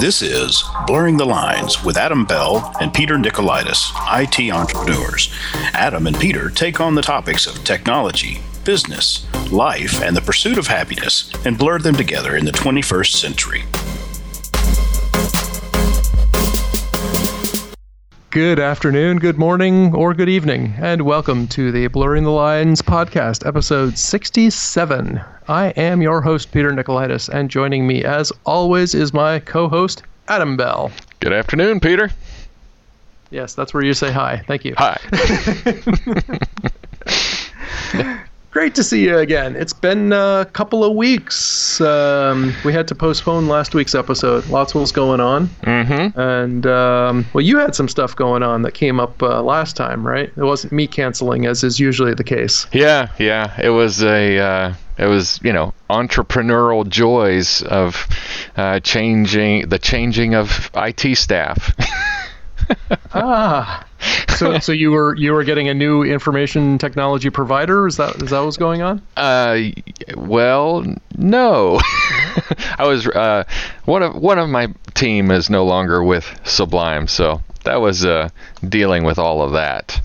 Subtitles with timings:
[0.00, 5.30] This is Blurring the Lines with Adam Bell and Peter Nicolaitis, IT entrepreneurs.
[5.74, 10.68] Adam and Peter take on the topics of technology, business, life, and the pursuit of
[10.68, 13.64] happiness and blur them together in the 21st century.
[18.30, 23.44] Good afternoon, good morning, or good evening, and welcome to the Blurring the Lines podcast,
[23.44, 25.20] episode 67.
[25.48, 30.04] I am your host, Peter Nicolaitis, and joining me, as always, is my co host,
[30.28, 30.92] Adam Bell.
[31.18, 32.08] Good afternoon, Peter.
[33.30, 34.44] Yes, that's where you say hi.
[34.46, 34.74] Thank you.
[34.78, 34.96] Hi.
[38.50, 39.54] Great to see you again.
[39.54, 41.80] It's been a couple of weeks.
[41.80, 44.44] Um, we had to postpone last week's episode.
[44.48, 45.46] Lots was going on.
[45.62, 46.18] Mm-hmm.
[46.18, 50.04] And, um, well, you had some stuff going on that came up uh, last time,
[50.04, 50.32] right?
[50.36, 52.66] It wasn't me canceling, as is usually the case.
[52.72, 53.54] Yeah, yeah.
[53.60, 58.08] It was a, uh, it was, you know, entrepreneurial joys of
[58.56, 61.72] uh, changing, the changing of IT staff.
[63.14, 63.86] ah,
[64.36, 67.86] so so you were you were getting a new information technology provider?
[67.86, 69.02] Is that is that what's going on?
[69.16, 69.70] Uh,
[70.16, 70.84] well,
[71.16, 71.80] no.
[72.78, 73.44] I was uh,
[73.84, 78.28] one of one of my team is no longer with Sublime, so that was uh,
[78.66, 80.00] dealing with all of that.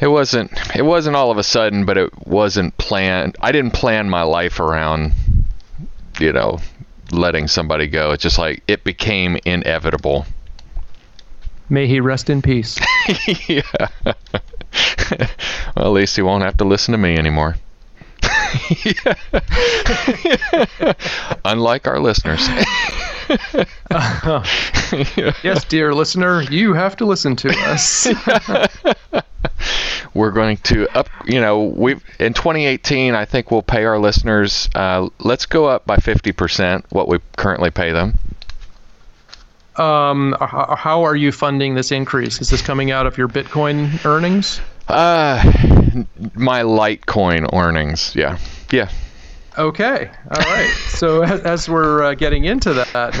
[0.00, 3.36] It wasn't it wasn't all of a sudden, but it wasn't planned.
[3.40, 5.12] I didn't plan my life around,
[6.20, 6.58] you know,
[7.10, 8.10] letting somebody go.
[8.12, 10.26] It's just like it became inevitable.
[11.68, 12.78] May he rest in peace.
[13.48, 13.62] yeah.
[14.04, 14.14] well,
[15.76, 17.56] at least he won't have to listen to me anymore.
[21.44, 22.46] Unlike our listeners.
[23.90, 24.44] uh,
[25.42, 28.06] yes, dear listener, you have to listen to us.
[30.14, 34.68] We're going to up, you know, we in 2018, I think we'll pay our listeners.
[34.74, 38.18] Uh, let's go up by 50% what we currently pay them.
[39.78, 42.40] Um, how are you funding this increase?
[42.40, 44.60] Is this coming out of your Bitcoin earnings?
[44.88, 45.42] Uh,
[46.34, 48.14] my Litecoin earnings.
[48.14, 48.38] Yeah,
[48.70, 48.90] yeah.
[49.58, 50.70] Okay, all right.
[50.88, 53.16] so as we're uh, getting into that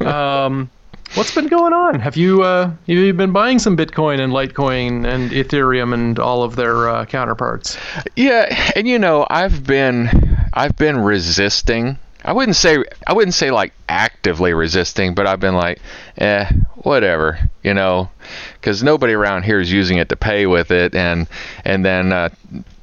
[0.00, 0.70] now, um,
[1.14, 2.00] what's been going on?
[2.00, 6.56] Have you uh, you been buying some Bitcoin and Litecoin and Ethereum and all of
[6.56, 7.78] their uh, counterparts?
[8.16, 10.08] Yeah, and you know I've been
[10.52, 15.54] I've been resisting I wouldn't say I wouldn't say like actively resisting, but I've been
[15.54, 15.80] like,
[16.18, 18.10] eh, whatever, you know,
[18.54, 21.28] because nobody around here is using it to pay with it, and
[21.64, 22.30] and then uh,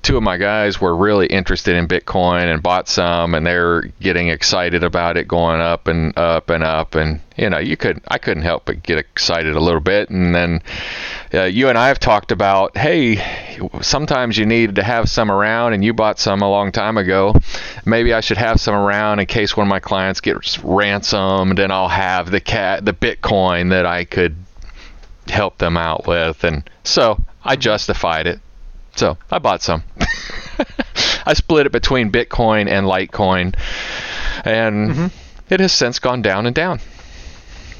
[0.05, 4.27] two of my guys were really interested in Bitcoin and bought some, and they're getting
[4.27, 6.93] excited about it going up and up and up.
[6.93, 10.11] And you know, you could I couldn't help but get excited a little bit.
[10.11, 10.61] And then
[11.33, 13.17] uh, you and I have talked about, hey,
[13.81, 17.33] sometimes you need to have some around, and you bought some a long time ago.
[17.83, 21.73] Maybe I should have some around in case one of my clients gets ransomed, and
[21.73, 24.35] I'll have the cat the Bitcoin that I could
[25.29, 26.43] help them out with.
[26.43, 28.39] And so I justified it.
[28.95, 29.83] So I bought some.
[31.25, 33.55] I split it between Bitcoin and Litecoin,
[34.45, 35.07] and mm-hmm.
[35.49, 36.79] it has since gone down and down.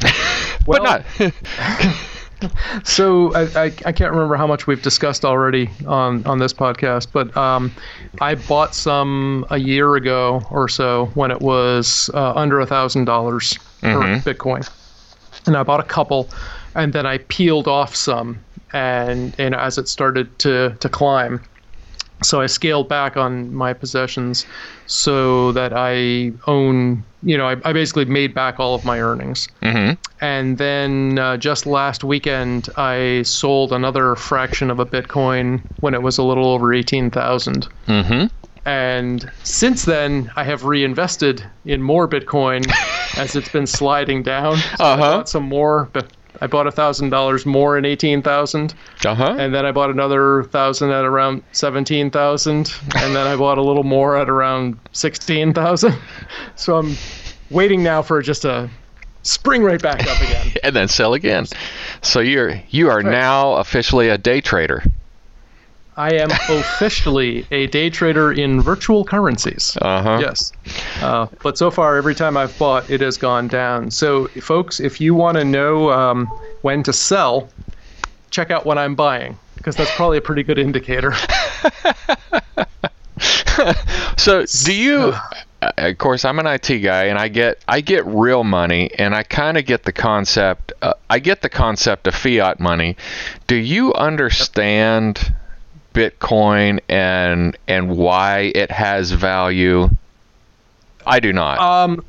[0.65, 1.05] but not.
[2.83, 7.07] so I, I, I, can't remember how much we've discussed already on, on this podcast,
[7.13, 7.71] but um,
[8.19, 13.05] I bought some a year ago or so when it was uh, under a thousand
[13.05, 14.29] dollars per mm-hmm.
[14.29, 14.69] Bitcoin,
[15.45, 16.29] and I bought a couple,
[16.73, 18.39] and then I peeled off some
[18.75, 21.41] and and as it started to to climb
[22.23, 24.45] so I scaled back on my possessions
[24.87, 29.49] so that I own, you know, I, I basically made back all of my earnings.
[29.61, 29.93] Mm-hmm.
[30.21, 36.01] And then uh, just last weekend, I sold another fraction of a Bitcoin when it
[36.01, 37.67] was a little over 18,000.
[37.87, 38.27] Mm-hmm.
[38.67, 42.65] And since then, I have reinvested in more Bitcoin
[43.17, 44.57] as it's been sliding down.
[44.57, 45.25] So uh-huh.
[45.25, 48.73] Some more, but I bought a thousand dollars more in eighteen thousand,
[49.05, 49.35] uh-huh.
[49.37, 53.61] and then I bought another thousand at around seventeen thousand, and then I bought a
[53.61, 55.95] little more at around sixteen thousand.
[56.57, 56.95] So I'm
[57.49, 58.69] waiting now for just a
[59.23, 61.45] spring right back up again, and then sell again.
[62.01, 64.83] So you're you are now officially a day trader.
[65.97, 69.77] I am officially a day trader in virtual currencies.
[69.81, 70.19] Uh-huh.
[70.21, 70.51] Yes.
[71.01, 73.91] Uh, but so far, every time I've bought, it has gone down.
[73.91, 76.25] So, folks, if you want to know um,
[76.61, 77.47] when to sell,
[78.29, 81.13] check out what I'm buying, because that's probably a pretty good indicator.
[84.17, 85.13] so, do you?
[85.61, 89.15] Uh, of course, I'm an IT guy, and I get I get real money, and
[89.15, 90.73] I kind of get the concept.
[90.81, 92.97] Uh, I get the concept of fiat money.
[93.47, 95.33] Do you understand?
[95.95, 99.89] Bitcoin and and why it has value?
[101.07, 101.59] I do not.
[101.59, 102.03] Um,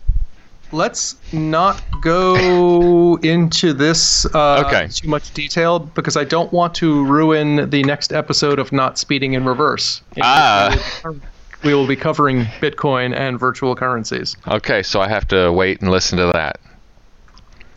[0.73, 4.89] let's not go into this uh, Okay.
[4.89, 9.35] too much detail because I don't want to ruin the next episode of Not Speeding
[9.35, 10.01] in Reverse.
[10.17, 10.71] in Ah.
[10.73, 11.21] we will be cov-
[11.65, 14.37] We will be covering Bitcoin and virtual currencies.
[14.49, 16.59] Okay, so I have to wait and listen to that.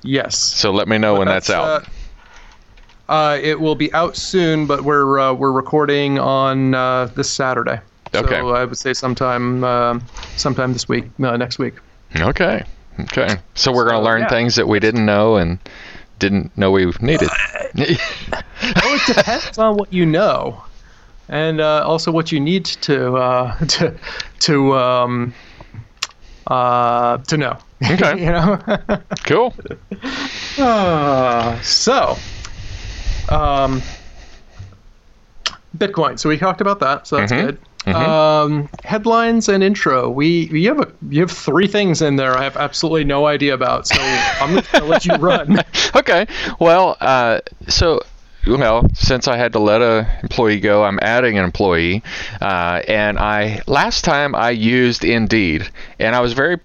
[0.02, 0.38] Yes.
[0.38, 1.84] So let me know when that's, out.
[1.84, 1.86] Uh,
[3.10, 7.80] uh, it will be out soon, but we're uh, we're recording on uh, this Saturday.
[8.16, 8.40] Okay.
[8.40, 10.02] So I would say sometime um
[10.38, 11.76] sometime this week, uh, next week.
[12.16, 12.64] Okay.
[13.02, 13.38] Okay.
[13.56, 14.30] So we're going to So, learn yeah.
[14.30, 15.60] things that we didn't know and
[16.20, 17.30] didn't know we needed.
[17.76, 20.62] Well, it depends on what you know,
[21.30, 23.98] and uh, also what you need to uh, to
[24.40, 25.34] to um,
[26.48, 27.58] uh, to know.
[27.90, 28.20] Okay.
[28.26, 28.60] you know.
[29.26, 29.54] cool.
[30.58, 32.18] Uh, so,
[33.30, 33.82] um,
[35.78, 36.20] Bitcoin.
[36.20, 37.08] So we talked about that.
[37.08, 37.46] So that's Mhm.
[37.46, 37.58] good.
[37.96, 40.10] Um, headlines and intro.
[40.10, 42.38] We you have a you have three things in there.
[42.38, 43.88] I have absolutely no idea about.
[43.88, 43.96] So
[44.42, 45.62] I'm gonna let you run.
[45.96, 46.28] Okay.
[46.60, 48.02] Well, uh, so
[48.48, 52.04] well, since I had to let a employee go, I'm adding an employee,
[52.42, 55.68] uh, and I last time I used Indeed,
[56.00, 56.58] and I was very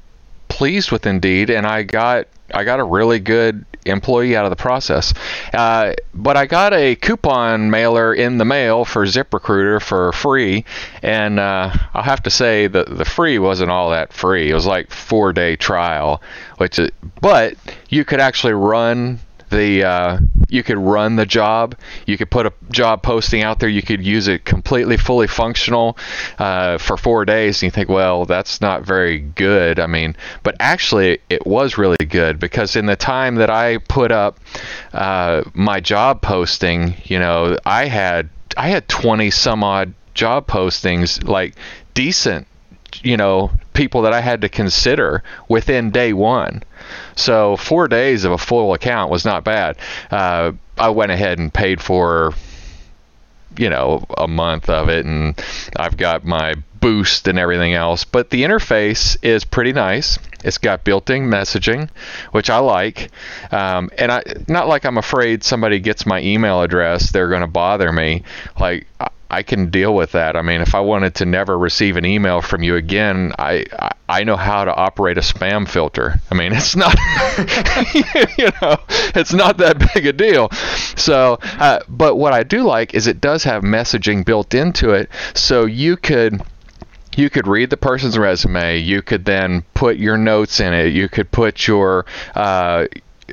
[0.55, 4.57] pleased with Indeed, and I got I got a really good employee out of the
[4.57, 5.13] process.
[5.53, 10.65] Uh, but I got a coupon mailer in the mail for ZipRecruiter for free,
[11.03, 14.49] and uh, I'll have to say that the free wasn't all that free.
[14.49, 16.23] It was like four day trial,
[16.59, 16.91] which is,
[17.21, 17.57] but
[17.89, 19.19] you could actually run
[19.51, 20.19] the uh,
[20.55, 21.77] you could run the job.
[22.07, 23.69] You could put a job posting out there.
[23.69, 25.99] You could use it completely, fully functional
[26.39, 27.57] uh, for four days.
[27.57, 29.81] And you think, well, that's not very good.
[29.81, 34.13] I mean, but actually, it was really good because in the time that I put
[34.13, 34.39] up
[34.93, 41.27] uh, my job posting, you know, I had I had 20 some odd job postings,
[41.27, 41.57] like
[41.95, 42.47] decent
[43.03, 46.63] you know people that I had to consider within day one.
[47.17, 49.77] So four days of a full account was not bad.
[50.11, 52.33] Uh, I went ahead and paid for
[53.57, 55.41] you know a month of it, and
[55.77, 58.05] I've got my boost and everything else.
[58.05, 60.19] But the interface is pretty nice.
[60.45, 61.89] It's got built-in messaging,
[62.33, 63.11] which I like,
[63.51, 67.47] um, and I not like I'm afraid somebody gets my email address, they're going to
[67.47, 68.25] bother me.
[68.61, 68.87] Like
[69.37, 70.37] I, can deal with that.
[70.37, 73.91] I mean, if I wanted to never receive an email from you again, I I,
[74.09, 76.21] I know how to operate a spam filter.
[76.31, 76.95] I mean, it's not
[78.39, 78.77] you know,
[79.15, 80.51] it's not that big a deal.
[80.97, 85.11] So, uh, but what I do like is it does have messaging built into it,
[85.35, 86.43] so you could
[87.17, 88.79] you could read the person's resume.
[88.79, 90.93] You could then put your notes in it.
[90.93, 92.87] You could put your uh,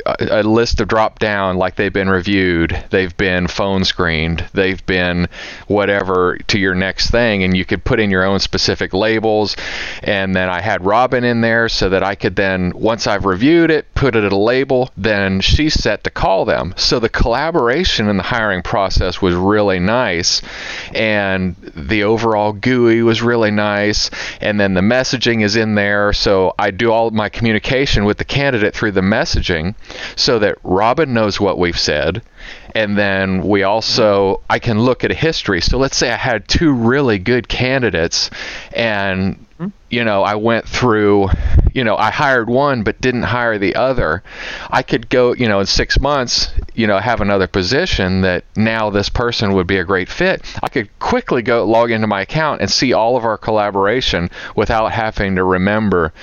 [0.06, 5.28] a, list of drop down like they've been reviewed, they've been phone screened, they've been
[5.68, 9.56] whatever to your next thing, and you could put in your own specific labels.
[10.04, 13.72] And then I had Robin in there so that I could then, once I've reviewed
[13.72, 16.74] it, put it at a label, then she's set to call them.
[16.78, 20.42] So the collaboration in the hiring process was really nice,
[20.94, 24.10] and the overall GUI was really nice,
[24.40, 26.14] and then the messaging is in there.
[26.14, 29.76] So I do all my communication with the candidate through the messaging
[30.16, 32.22] so that Robin knows what we've said.
[32.74, 35.62] And then we also, I can look at a history.
[35.62, 38.30] So let's say I had two really good candidates,
[38.72, 39.68] and, hmm?
[39.90, 41.30] you know, I went through,
[41.74, 44.24] you know, I hired one but didn't hire the other.
[44.70, 48.90] I could go, you know, in six months, you know, have another position that now
[48.90, 50.42] this person would be a great fit.
[50.64, 54.94] I could quickly go log into my account and see all of our collaboration without
[54.94, 56.14] having to remember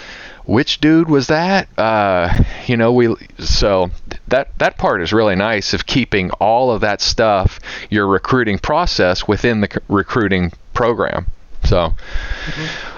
[0.48, 1.68] which dude was that?
[1.78, 2.32] Uh,
[2.66, 3.90] you know, we so
[4.28, 9.28] that that part is really nice of keeping all of that stuff, your recruiting process
[9.28, 11.26] within the c- recruiting program.
[11.64, 11.92] So,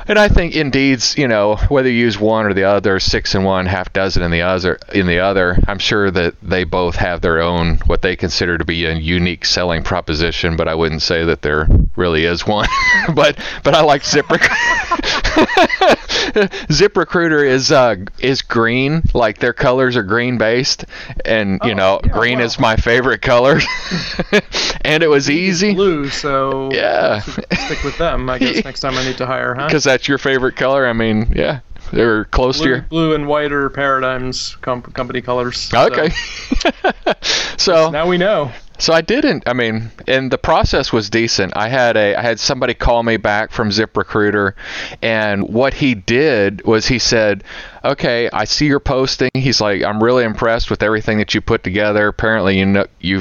[0.07, 3.42] and I think Indeed's, you know, whether you use one or the other, six in
[3.42, 7.21] one, half dozen in the other, in the other, I'm sure that they both have
[7.21, 10.57] their own what they consider to be a unique selling proposition.
[10.57, 11.66] But I wouldn't say that there
[11.97, 12.69] really is one.
[13.14, 15.16] but but I like ZipRecruiter.
[16.69, 20.85] ZipRecruiter is uh, is green, like their colors are green based,
[21.25, 22.45] and you Oh, know, yeah, green wow.
[22.45, 23.61] is my favorite color.
[24.85, 26.09] and it was easy Blue.
[26.09, 27.21] So Yeah.
[27.21, 28.29] stick with them.
[28.31, 29.67] I guess next time I need to hire, huh?
[29.67, 30.87] because that's your favorite color.
[30.87, 31.61] I mean, yeah,
[31.93, 32.83] they're close to Blue, your.
[32.83, 35.59] blue and white are paradigms com- company colors.
[35.59, 36.11] So Okay.
[37.57, 38.51] so now we know.
[38.81, 39.45] So I didn't.
[39.47, 41.53] I mean, and the process was decent.
[41.57, 44.55] I had a I had somebody call me back from ZipRecruiter,
[45.03, 47.45] and what he did was he said,
[47.85, 51.63] "Okay, I see your posting." He's like, "I'm really impressed with everything that you put
[51.63, 52.09] together.
[52.09, 53.21] Apparently, you know you."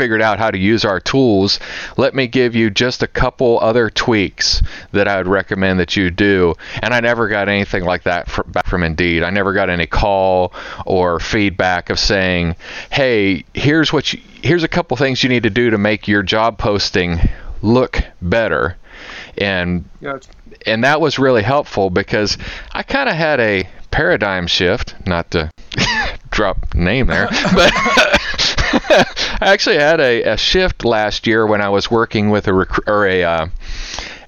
[0.00, 1.60] Figured out how to use our tools.
[1.98, 6.10] Let me give you just a couple other tweaks that I would recommend that you
[6.10, 6.54] do.
[6.82, 9.22] And I never got anything like that from, back from Indeed.
[9.22, 10.54] I never got any call
[10.86, 12.56] or feedback of saying,
[12.90, 16.22] "Hey, here's what you, here's a couple things you need to do to make your
[16.22, 17.20] job posting
[17.60, 18.78] look better."
[19.36, 20.30] And Gotcha.
[20.64, 22.38] and that was really helpful because
[22.72, 25.50] I kind of had a paradigm shift, not to
[26.30, 27.70] drop name there, but
[29.40, 32.88] I actually had a, a shift last year when I was working with a recru-
[32.88, 33.46] or a uh,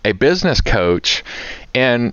[0.04, 1.24] a business coach,
[1.74, 2.12] and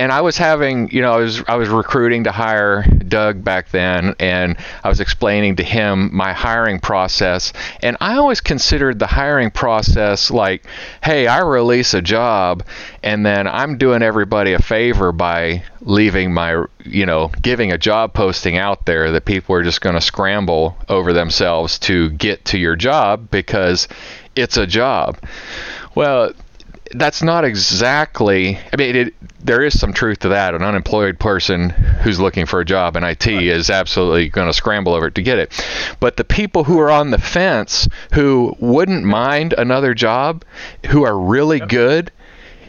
[0.00, 3.68] and I was having, you know, I was I was recruiting to hire Doug back
[3.68, 7.52] then, and I was explaining to him my hiring process,
[7.82, 10.64] and I always considered the hiring process like,
[11.04, 12.62] hey, I release a job,
[13.02, 18.14] and then I'm doing everybody a favor by leaving my, you know, giving a job
[18.14, 22.58] posting out there that people are just going to scramble over themselves to get to
[22.58, 23.86] your job because
[24.34, 25.18] it's a job.
[25.94, 26.32] Well,
[26.92, 28.58] that's not exactly.
[28.72, 30.54] I mean, it, there is some truth to that.
[30.54, 34.94] An unemployed person who's looking for a job in IT is absolutely going to scramble
[34.94, 35.52] over it to get it.
[36.00, 40.44] But the people who are on the fence, who wouldn't mind another job,
[40.86, 42.10] who are really good,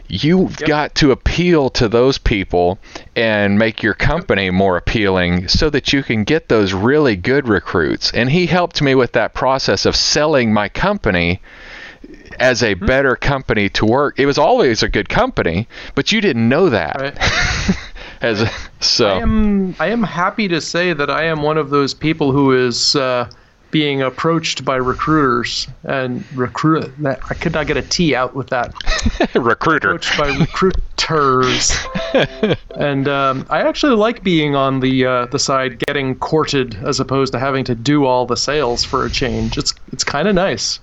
[0.08, 0.68] you've Yep.
[0.68, 2.78] got to appeal to those people
[3.16, 8.12] and make your company more appealing so that you can get those really good recruits.
[8.12, 11.40] And he helped me with that process of selling my company
[12.38, 14.18] as a better company to work.
[14.18, 17.00] It was always a good company, but you didn't know that.
[17.00, 17.76] Right.
[18.22, 21.70] as a, so I am I am happy to say that I am one of
[21.70, 23.28] those people who is uh,
[23.72, 26.92] being approached by recruiters and recruit.
[26.98, 28.72] That I could not get a T out with that.
[29.34, 29.92] recruiter.
[29.92, 31.76] Approached by recruiters,
[32.76, 37.32] and um, I actually like being on the uh, the side getting courted as opposed
[37.32, 39.58] to having to do all the sales for a change.
[39.58, 40.78] It's it's kind of nice.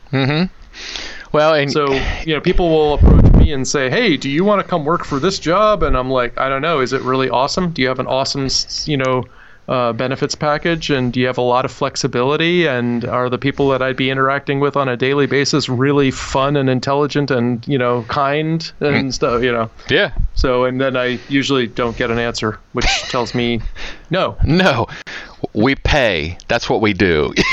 [1.31, 1.93] Well, and So,
[2.25, 5.05] you know, people will approach me and say, "Hey, do you want to come work
[5.05, 6.79] for this job?" And I'm like, "I don't know.
[6.79, 7.69] Is it really awesome?
[7.69, 8.47] Do you have an awesome,
[8.85, 9.23] you know,
[9.67, 10.89] uh, benefits package?
[10.89, 12.67] And do you have a lot of flexibility?
[12.67, 16.57] And are the people that I'd be interacting with on a daily basis really fun
[16.57, 19.43] and intelligent and you know kind and stuff?
[19.43, 23.61] You know." yeah, So, and then I usually don't get an answer, which tells me,
[24.09, 24.35] no.
[24.43, 24.87] no,
[25.53, 26.39] we pay.
[26.47, 27.33] That's what we do.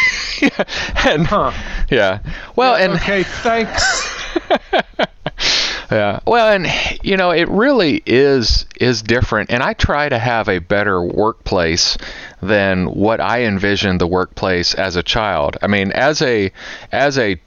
[1.04, 1.52] and Huh.
[1.90, 2.18] yeah,
[2.54, 3.82] well, and okay, thanks.
[5.90, 6.18] Yeah.
[6.26, 6.66] Well, and
[7.02, 11.96] you know, it really is is different and I try to have a better workplace
[12.42, 15.56] than what I envisioned the workplace as a child.
[15.62, 16.50] I mean, as a
[16.90, 17.40] as a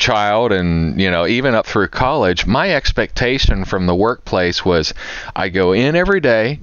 [0.00, 4.94] child and you know even up through college my expectation from the workplace was
[5.36, 6.58] i go in every day.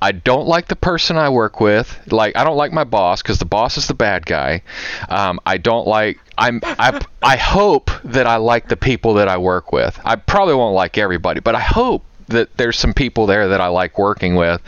[0.00, 2.12] I don't like the person i work with.
[2.12, 4.62] Like i don't like my boss because the boss is the bad guy.
[5.08, 9.36] Um, i don't like i'm I, I hope that i like the people that i
[9.36, 9.98] work with.
[10.04, 13.68] I probably won't like everybody but i hope that there's some people there that I
[13.68, 14.60] like working with,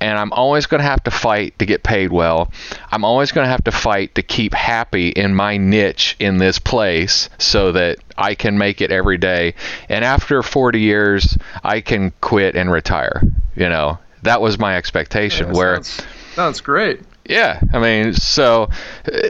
[0.00, 2.50] and I'm always going to have to fight to get paid well.
[2.90, 6.58] I'm always going to have to fight to keep happy in my niche in this
[6.58, 9.54] place so that I can make it every day.
[9.88, 13.22] And after 40 years, I can quit and retire.
[13.54, 15.52] You know, that was my expectation.
[15.52, 16.02] where sounds,
[16.34, 17.00] sounds great.
[17.24, 18.68] yeah, I mean, so
[19.12, 19.28] uh,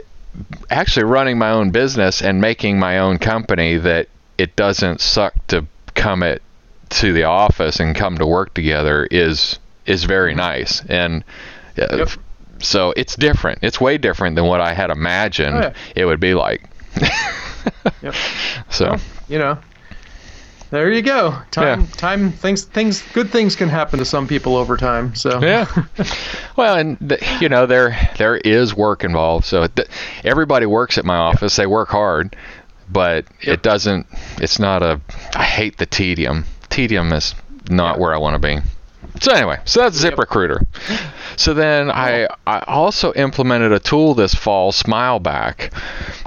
[0.69, 4.07] actually running my own business and making my own company that
[4.37, 5.65] it doesn't suck to
[5.95, 6.41] come it
[6.89, 11.23] to the office and come to work together is is very nice and
[11.79, 12.09] uh, Yep.
[12.59, 13.59] so it's different.
[13.61, 15.73] It's way different than what I had imagined Oh, yeah.
[15.95, 16.63] it would be like.
[18.01, 18.15] Yep.
[18.69, 19.57] So Well, you know,
[20.69, 21.37] there you go.
[21.51, 21.87] Time, Yeah.
[21.95, 25.15] time, things, things, good things can happen to some people over time.
[25.15, 25.65] So yeah.
[26.57, 29.45] well, and the, you know there there is work involved.
[29.45, 29.87] So th-
[30.25, 31.55] everybody works at my office.
[31.55, 32.35] They work hard,
[32.89, 33.53] but Yep.
[33.53, 34.07] it doesn't.
[34.41, 34.99] It's not a.
[35.35, 36.45] I hate the tedium.
[36.69, 37.35] Tedium is
[37.69, 38.01] not Yeah.
[38.01, 38.59] where I want to be.
[39.19, 40.65] So anyway, so that's ZipRecruiter.
[41.37, 45.73] So then I I also implemented a tool this fall, SmileBack.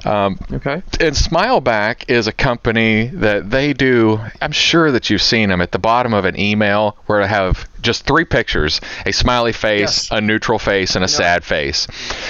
[0.06, 0.82] Um, okay.
[0.99, 4.18] and Smileback is a company that they do.
[4.40, 7.68] I'm sure that you've seen them at the bottom of an email where they have
[7.82, 10.08] just three pictures: a smiley face, Yes.
[10.10, 11.87] a neutral face, and a sad face.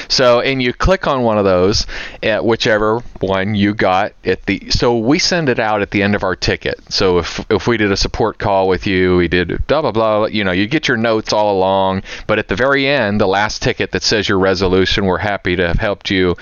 [0.09, 1.87] So, and you click on one of those,
[2.23, 4.71] at whichever one you got at the.
[4.71, 6.81] So we send it out at the end of our ticket.
[6.89, 10.27] So if if we did a support call with you, we did blah blah blah.
[10.27, 13.63] You know, you get your notes all along, but at the very end, the last
[13.63, 16.37] ticket that says your resolution, we're happy to have helped you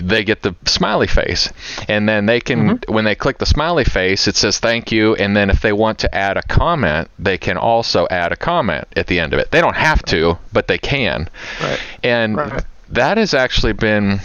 [0.00, 1.50] they get the smiley face
[1.88, 2.92] and then they can mm-hmm.
[2.92, 5.98] when they click the smiley face it says thank you and then if they want
[5.98, 9.50] to add a comment they can also add a comment at the end of it
[9.50, 11.28] they don't have to but they can
[11.62, 11.80] Right.
[12.02, 12.64] and Right.
[12.90, 14.20] that has actually been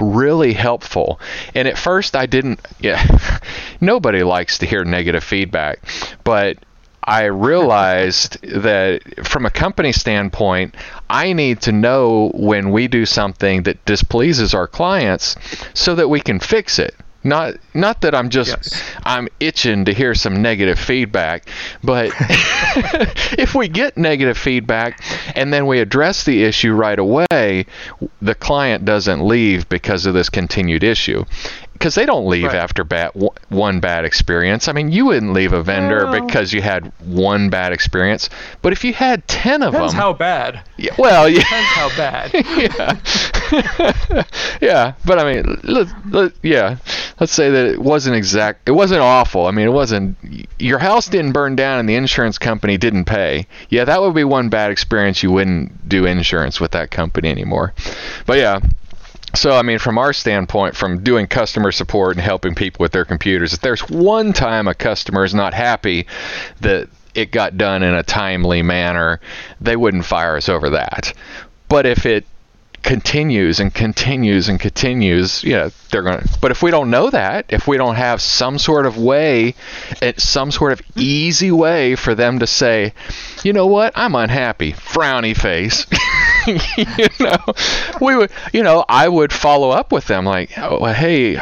[0.00, 1.20] really helpful.
[1.54, 2.60] And at first, I didn't.
[2.78, 3.04] Yeah,
[3.80, 5.80] nobody likes to hear negative feedback,
[6.22, 6.58] but
[7.04, 10.76] I realized that from a company standpoint,
[11.10, 15.36] I need to know when we do something that displeases our clients
[15.74, 16.94] so that we can fix it.
[17.24, 18.82] Not not that I'm just yes.
[19.04, 21.48] I'm itching to hear some negative feedback,
[21.82, 22.10] but
[23.38, 25.00] if we get negative feedback
[25.36, 27.66] and then we address the issue right away,
[28.20, 31.24] the client doesn't leave because of this continued issue
[31.72, 32.54] because they don't leave right.
[32.54, 33.10] after bad
[33.48, 34.68] one bad experience.
[34.68, 38.72] I mean, you wouldn't leave a vendor well, because you had one bad experience, but
[38.72, 40.62] if you had ten of them depends them, how bad?
[40.76, 42.30] Yeah, well, yeah, depends how bad.
[43.52, 44.24] yeah,
[44.60, 46.76] yeah, but I mean, let, let, yeah,
[47.20, 49.46] let's say that it wasn't exact, it wasn't awful.
[49.46, 50.16] I mean, it wasn't.
[50.58, 53.46] Your house didn't burn down and the insurance company didn't pay.
[53.68, 55.22] Yeah, that would be one bad experience.
[55.22, 57.74] You wouldn't do insurance with that company anymore.
[58.26, 58.60] But yeah,
[59.34, 63.04] so, I mean, from our standpoint, from doing customer support and helping people with their
[63.04, 66.06] computers, if there's one time a customer is not happy
[66.60, 69.20] that it got done in a timely manner,
[69.60, 71.12] they wouldn't fire us over that.
[71.68, 72.26] But if it
[72.82, 76.38] continues and continues and continues, you know, they're going to.
[76.40, 79.54] But if we don't know that, if we don't have some sort of way,
[80.00, 82.92] eh, some sort of easy way for them to say,
[83.42, 85.86] you know what, I'm unhappy, frowny face.
[86.46, 87.36] you know,
[88.00, 91.32] we would, you know, I would follow up with them like, oh, hey,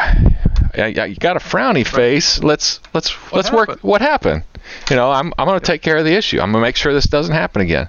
[0.75, 2.43] you got a frowny face.
[2.43, 3.69] Let's let's what let's happened?
[3.69, 3.85] work.
[3.85, 4.45] What happened?
[4.89, 6.37] You know, I'm I'm going to take care of the issue.
[6.41, 7.89] I'm going to make sure this doesn't happen again.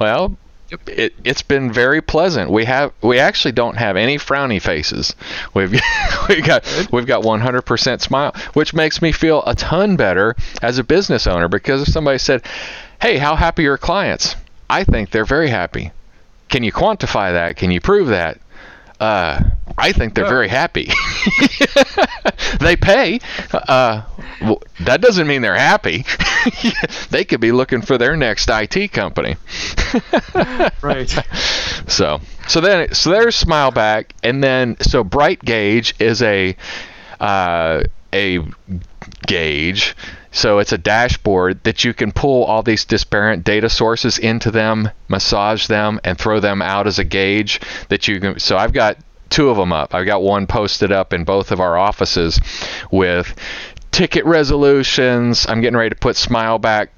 [0.00, 0.36] Well,
[0.86, 2.50] it, it's been very pleasant.
[2.50, 5.14] We have we actually don't have any frowny faces.
[5.54, 5.72] We've
[6.28, 10.84] we got we've got 100% smile, which makes me feel a ton better as a
[10.84, 12.42] business owner because if somebody said,
[13.00, 14.36] "Hey, how happy are your clients?"
[14.68, 15.92] I think they're very happy.
[16.48, 17.56] Can you quantify that?
[17.56, 18.38] Can you prove that?
[19.00, 19.42] Uh,
[19.78, 20.90] I think they're very happy.
[22.60, 23.20] they pay.
[23.52, 24.02] Uh,
[24.40, 26.04] well, that doesn't mean they're happy.
[27.10, 29.36] they could be looking for their next IT company.
[30.82, 31.08] right.
[31.88, 36.56] So, so then, so there's Smileback, and then so Bright Gauge is a
[37.20, 38.40] uh, a
[39.26, 39.96] gauge.
[40.30, 44.90] So it's a dashboard that you can pull all these disparate data sources into them,
[45.08, 48.38] massage them, and throw them out as a gauge that you can.
[48.38, 48.96] So I've got
[49.28, 49.94] two of them up.
[49.94, 52.40] I've got one posted up in both of our offices
[52.90, 53.34] with
[53.90, 55.46] ticket resolutions.
[55.48, 56.88] I'm getting ready to put Smileback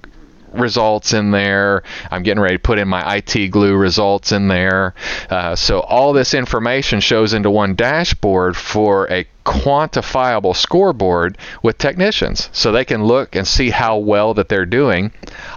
[0.54, 1.82] results in there.
[2.10, 4.94] I'm getting ready to put in my IT glue results in there.
[5.30, 12.48] Uh, so all this information shows into one dashboard for a quantifiable scoreboard with technicians
[12.52, 15.12] so they can look and see how well that they're doing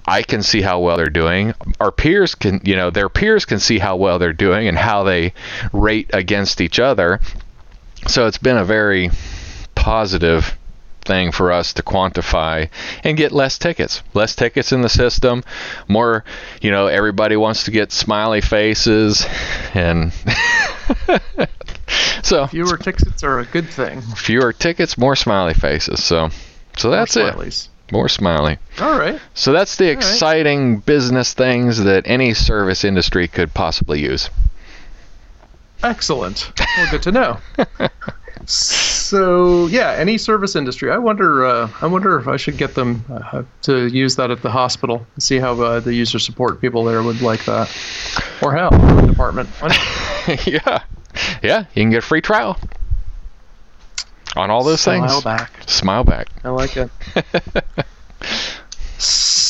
[0.05, 3.60] i can see how well they're doing our peers can you know their peers can
[3.60, 5.33] see how well they're doing and how they
[5.71, 7.21] rate against each other
[8.07, 9.10] so it's been a very
[9.73, 10.57] positive
[11.08, 12.70] thing for us to quantify
[13.04, 14.04] and get less tickets.
[14.13, 15.43] Less tickets in the system,
[15.88, 16.24] more,
[16.62, 19.26] you know, everybody wants to get smiley faces
[19.74, 20.12] and
[22.24, 24.02] so fewer tickets are a good thing.
[24.02, 26.04] Fewer tickets, more smiley faces.
[26.04, 26.30] So
[26.78, 27.70] so that's it.
[27.91, 28.58] More smiley.
[28.80, 29.20] All right.
[29.34, 30.86] So that's the All exciting right.
[30.86, 34.30] business things that any service industry could possibly use.
[35.82, 36.52] Excellent.
[36.78, 37.38] Well, good to know.
[38.45, 40.91] so yeah, any service industry.
[40.91, 41.45] I wonder.
[41.45, 45.06] Uh, I wonder if I should get them uh, to use that at the hospital.
[45.15, 47.69] And see how uh, the user support people there would like that,
[48.41, 48.71] or hell,
[49.08, 49.50] department.
[50.45, 50.84] yeah,
[51.41, 51.60] yeah.
[51.73, 52.58] You can get a free trial
[54.36, 55.21] on all those Smile things.
[55.21, 55.52] Smile back.
[55.67, 56.28] Smile back.
[56.43, 56.89] I like it.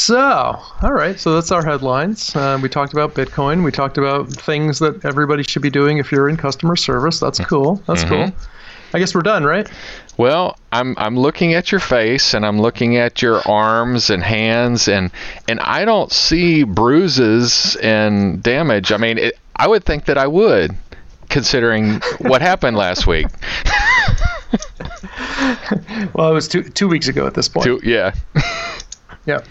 [0.08, 1.20] So, all right.
[1.20, 2.34] So that's our headlines.
[2.34, 3.62] Uh, we talked about Bitcoin.
[3.62, 7.20] We talked about things that everybody should be doing if you're in customer service.
[7.20, 7.50] That's mm-hmm.
[7.50, 7.76] cool.
[7.88, 8.32] That's mm-hmm.
[8.32, 8.50] cool.
[8.94, 9.70] I guess we're done, right?
[10.18, 14.88] Well, I'm I'm looking at your face and I'm looking at your arms and hands
[14.88, 15.12] and
[15.48, 18.92] and I don't see bruises and damage.
[18.92, 20.76] I mean, it, I would think that I would,
[21.30, 23.28] considering what happened last week.
[26.14, 27.66] well, it was two two weeks ago at this point.
[27.66, 28.14] Two, yeah.
[29.26, 29.42] yeah.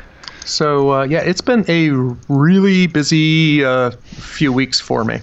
[0.45, 1.91] So uh, yeah, it's been a
[2.33, 5.21] really busy uh, few weeks for me.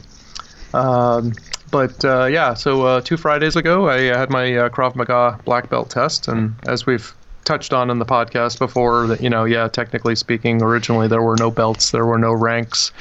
[0.73, 1.33] Um,
[1.73, 5.71] but uh, yeah, so uh, two Fridays ago, I had my uh, Krav Maga black
[5.71, 9.67] belt test, and as we've touched on in the podcast before, that you know, yeah,
[9.67, 12.91] technically speaking, originally there were no belts, there were no ranks.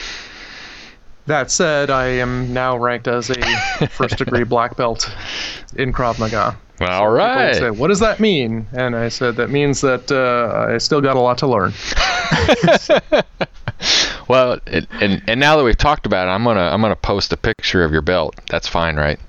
[1.27, 5.15] That said, I am now ranked as a first degree black belt
[5.77, 6.59] in Krav Maga.
[6.81, 7.55] All so right.
[7.55, 8.67] Say, what does that mean?
[8.73, 11.75] And I said that means that uh, I still got a lot to learn.
[14.33, 17.35] Well, it, and and now that we've talked about it, I'm gonna I'm gonna post
[17.35, 18.35] a picture of your belt.
[18.49, 19.21] That's fine, right?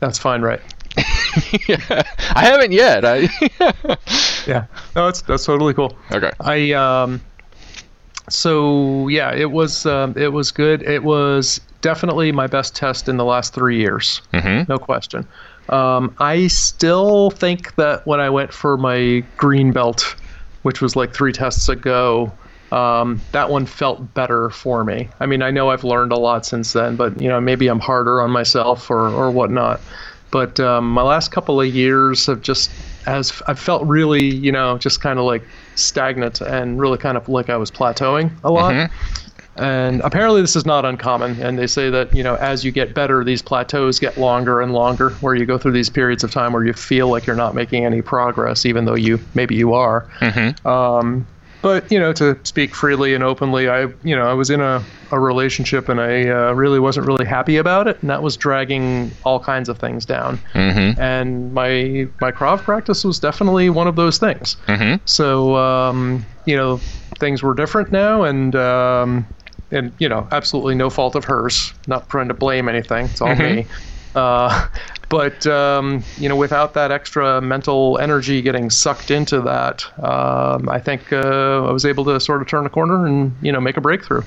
[0.00, 0.62] That's fine, right?
[1.68, 1.76] yeah,
[2.34, 3.04] I haven't yet.
[3.04, 3.28] I
[4.46, 4.64] yeah,
[4.96, 5.94] no, that's that's totally cool.
[6.10, 6.30] Okay.
[6.40, 7.20] I um,
[8.30, 10.80] so yeah, it was um, it was good.
[10.84, 14.72] It was definitely my best test in the last three years, mm-hmm.
[14.72, 15.28] no question.
[15.68, 20.16] Um, I still think that when I went for my green belt,
[20.62, 22.32] which was like three tests ago,
[22.72, 25.08] um, that one felt better for me.
[25.20, 27.80] I mean, I know I've learned a lot since then, but you know, maybe I'm
[27.80, 29.80] harder on myself or or whatnot.
[30.30, 32.70] But um, my last couple of years have just
[33.06, 35.42] as I felt really, you know, just kind of like
[35.74, 38.72] stagnant and really kind of like I was plateauing a lot.
[38.72, 39.62] Mm-hmm.
[39.62, 41.42] And apparently, this is not uncommon.
[41.42, 44.72] And they say that, you know, as you get better, these plateaus get longer and
[44.72, 47.54] longer, where you go through these periods of time where you feel like you're not
[47.54, 50.08] making any progress, even though you maybe you are.
[50.20, 50.66] Mm-hmm.
[50.66, 51.26] Um,
[51.62, 54.84] but you know, to speak freely and openly, I you know I was in a,
[55.12, 59.10] a relationship and I uh, really wasn't really happy about it, and that was dragging
[59.24, 60.38] all kinds of things down.
[60.54, 61.00] Mm-hmm.
[61.00, 64.56] And my my Krav practice was definitely one of those things.
[64.66, 64.96] Mm-hmm.
[65.04, 66.78] So um, you know,
[67.18, 69.26] things were different now, and um,
[69.70, 71.72] and you know, absolutely no fault of hers.
[71.86, 73.06] Not trying to blame anything.
[73.06, 73.56] It's all Mm-hmm.
[73.56, 73.66] me.
[74.14, 74.68] Uh,
[75.12, 80.78] but um, you know, without that extra mental energy getting sucked into that, um, I
[80.78, 83.76] think uh, I was able to sort of turn a corner and you know make
[83.76, 84.22] a breakthrough.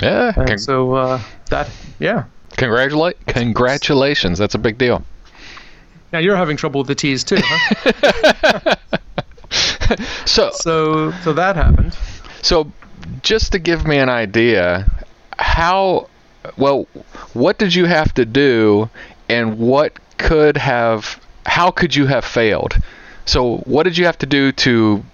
[0.00, 0.30] Yeah.
[0.32, 1.20] Con- so uh,
[1.50, 2.26] that, yeah.
[2.56, 4.38] congratulate congratulations.
[4.38, 5.04] That's a big deal.
[6.12, 8.76] Now you're having trouble with the T's too, huh?
[10.26, 11.96] So so so that happened.
[12.42, 12.70] So,
[13.22, 14.88] just to give me an idea,
[15.38, 16.08] how
[16.56, 16.86] well,
[17.32, 18.88] what did you have to do,
[19.28, 22.76] and what could have, how could you have failed?
[23.24, 25.04] So, what did you have to do to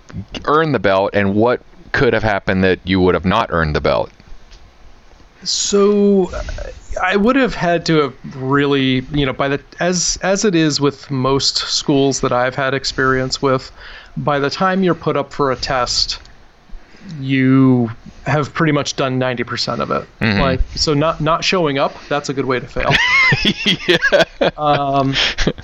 [0.46, 1.60] earn the belt, and what
[1.92, 4.10] could have happened that you would have not earned the belt?
[5.44, 6.42] So uh,
[7.02, 10.80] I would have had to have really, you know, by the as as it is
[10.80, 13.70] with most schools that I've had experience with,
[14.16, 16.18] by the time you're put up for a test,
[17.20, 17.90] you
[18.26, 20.06] have pretty much done 90% of it.
[20.20, 20.40] Mhm.
[20.40, 22.90] Like so not not showing up, that's a good way to fail.
[23.88, 24.50] yeah.
[24.56, 25.14] um,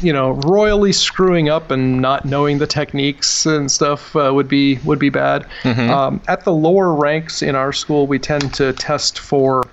[0.00, 4.76] you know, royally screwing up and not knowing the techniques and stuff uh, would be
[4.85, 5.46] would be bad.
[5.62, 5.88] Mhm.
[5.88, 9.66] Um, at the lower ranks in our school, we tend to test for,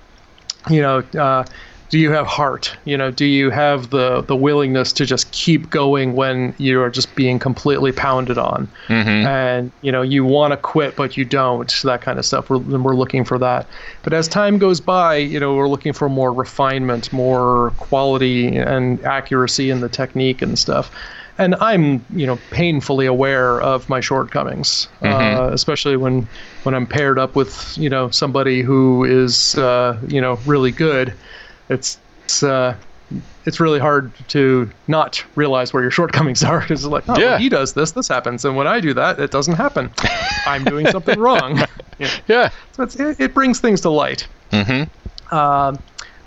[0.70, 1.44] you know, uh,
[1.90, 2.76] do you have heart?
[2.84, 6.90] You know, do you have the the willingness to just keep going when you are
[6.90, 8.68] just being completely pounded on?
[8.88, 9.24] Mhm.
[9.26, 12.58] and you know you want to quit but you don't that kind of stuff we're,
[12.58, 13.68] we're looking for that
[14.02, 19.02] but as time goes by you know we're looking for more refinement more quality and
[19.04, 20.90] accuracy in the technique and stuff
[21.38, 26.28] and i'm you know painfully aware of my shortcomings uh, especially when
[26.62, 31.14] when i'm paired up with you know somebody who is uh, you know really good
[31.68, 32.74] it's it's uh,
[33.46, 37.32] it's really hard to not realize where your shortcomings are because it's like, oh, Yeah.
[37.32, 39.90] when he does this, this happens, and when I do that, it doesn't happen.
[40.46, 41.62] I'm doing something wrong.
[42.00, 42.10] Yeah.
[42.28, 42.50] Yeah.
[42.74, 44.28] So it's, it, it brings things to light.
[44.52, 45.34] Mm-hmm.
[45.34, 45.80] Um,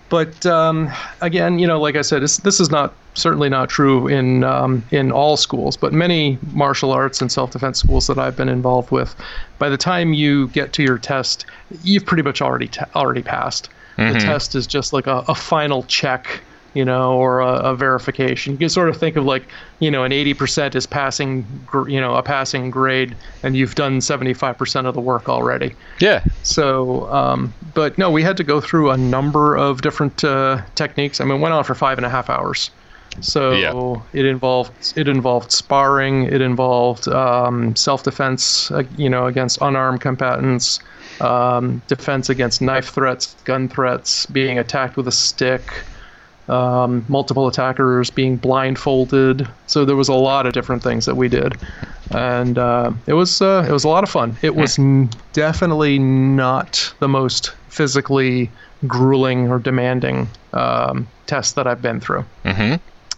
[0.10, 4.10] but um, again, you know, like I said, it's, this is not certainly not true
[4.10, 8.50] in um, in all schools, but many martial arts and self-defense schools that I've been
[8.50, 9.16] involved with,
[9.60, 11.46] by the time you get to your test,
[11.84, 13.70] you've pretty much already ta- already passed.
[14.14, 16.42] The test is just like a, a final check,
[16.74, 18.54] you know, or a, a verification.
[18.54, 19.44] You can sort of think of like,
[19.80, 24.00] you know, an 80% is passing, gr- you know, a passing grade, and you've done
[24.00, 25.76] 75% of the work already.
[26.00, 26.24] Yeah.
[26.44, 31.20] So, um, but no, we had to go through a number of different uh, techniques.
[31.20, 32.72] I mean, it went on for five and a half hours.
[33.20, 33.74] So Yeah.
[34.14, 36.24] it involved it involved sparring.
[36.24, 40.80] It involved um, self-defense, uh, you know, against unarmed combatants,
[41.22, 45.72] um, defense against knife threats, gun threats, being attacked with a stick,
[46.48, 49.48] um, multiple attackers being blindfolded.
[49.68, 51.58] So there was a lot of different things that we did,
[52.10, 54.36] and uh, it was uh, it was a lot of fun.
[54.42, 58.50] It was n- definitely not the most physically
[58.88, 62.26] grueling or demanding um, test that I've been through.
[62.44, 62.76] Mm-hmm.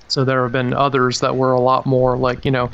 [0.10, 2.70] So there have been others that were a lot more like you know,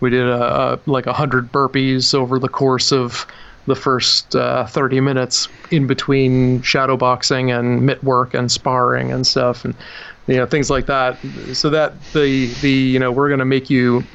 [0.00, 3.26] we did a, a like a hundred burpees over the course of
[3.66, 9.26] the first uh, 30 minutes in between shadow boxing and mitt work and sparring and
[9.26, 9.74] stuff and
[10.26, 11.18] you know things like that
[11.52, 14.06] so that the the you know we're going to make you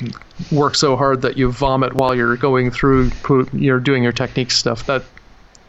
[0.51, 3.11] work so hard that you vomit while you're going through
[3.53, 5.03] you're doing your technique stuff that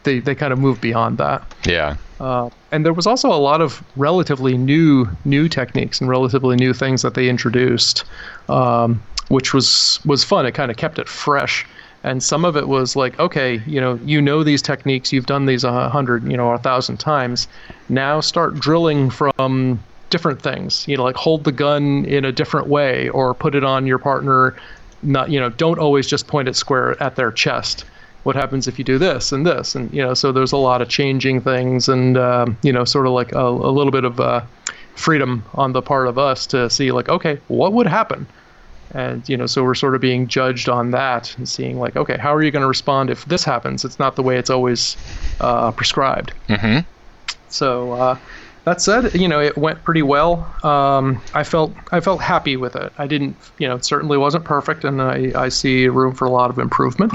[0.03, 1.97] they, they kind of move beyond that Yeah.
[2.19, 6.73] uh, and there was also a lot of relatively new new techniques and relatively new
[6.73, 8.05] things that they introduced,
[8.49, 10.45] um, which was was fun.
[10.45, 11.65] It kind of kept it fresh,
[12.03, 15.45] and some of it was like, okay, you know, you know these techniques, you've done
[15.45, 17.47] these a hundred, you know, a thousand times.
[17.89, 20.87] Now start drilling from different things.
[20.87, 23.99] You know, like hold the gun in a different way, or put it on your
[23.99, 24.55] partner.
[25.03, 27.85] Not, you know, don't always just point it square at their chest.
[28.23, 30.81] What happens if you do this and this, and you know, so there's a lot
[30.83, 34.19] of changing things, and um, you know, sort of like a, a little bit of
[34.19, 34.41] uh,
[34.95, 38.27] freedom on the part of us to see, like, okay, what would happen?
[38.93, 42.17] And you know so we're sort of being judged on that and seeing like okay
[42.17, 44.97] how are you going to respond if this happens it's not the way it's always
[45.39, 46.79] uh, prescribed Mm-hmm.
[47.49, 48.17] so uh,
[48.65, 52.75] that said you know it went pretty well um, i felt i felt happy with
[52.75, 56.25] it i didn't you know it certainly wasn't perfect and i, I see room for
[56.25, 57.13] a lot of improvement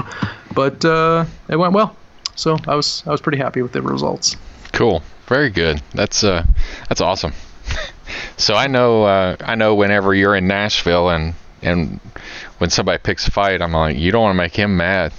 [0.53, 1.95] but uh, it went well
[2.35, 4.35] so i was i was pretty happy with the results
[4.73, 5.01] Cool.
[5.27, 5.81] Very good.
[5.95, 6.45] That's uh,
[6.87, 7.33] that's awesome.
[8.37, 11.99] so I know uh, I know whenever you're in Nashville and and
[12.57, 15.13] when somebody picks a fight, I'm like, you don't want to make him mad.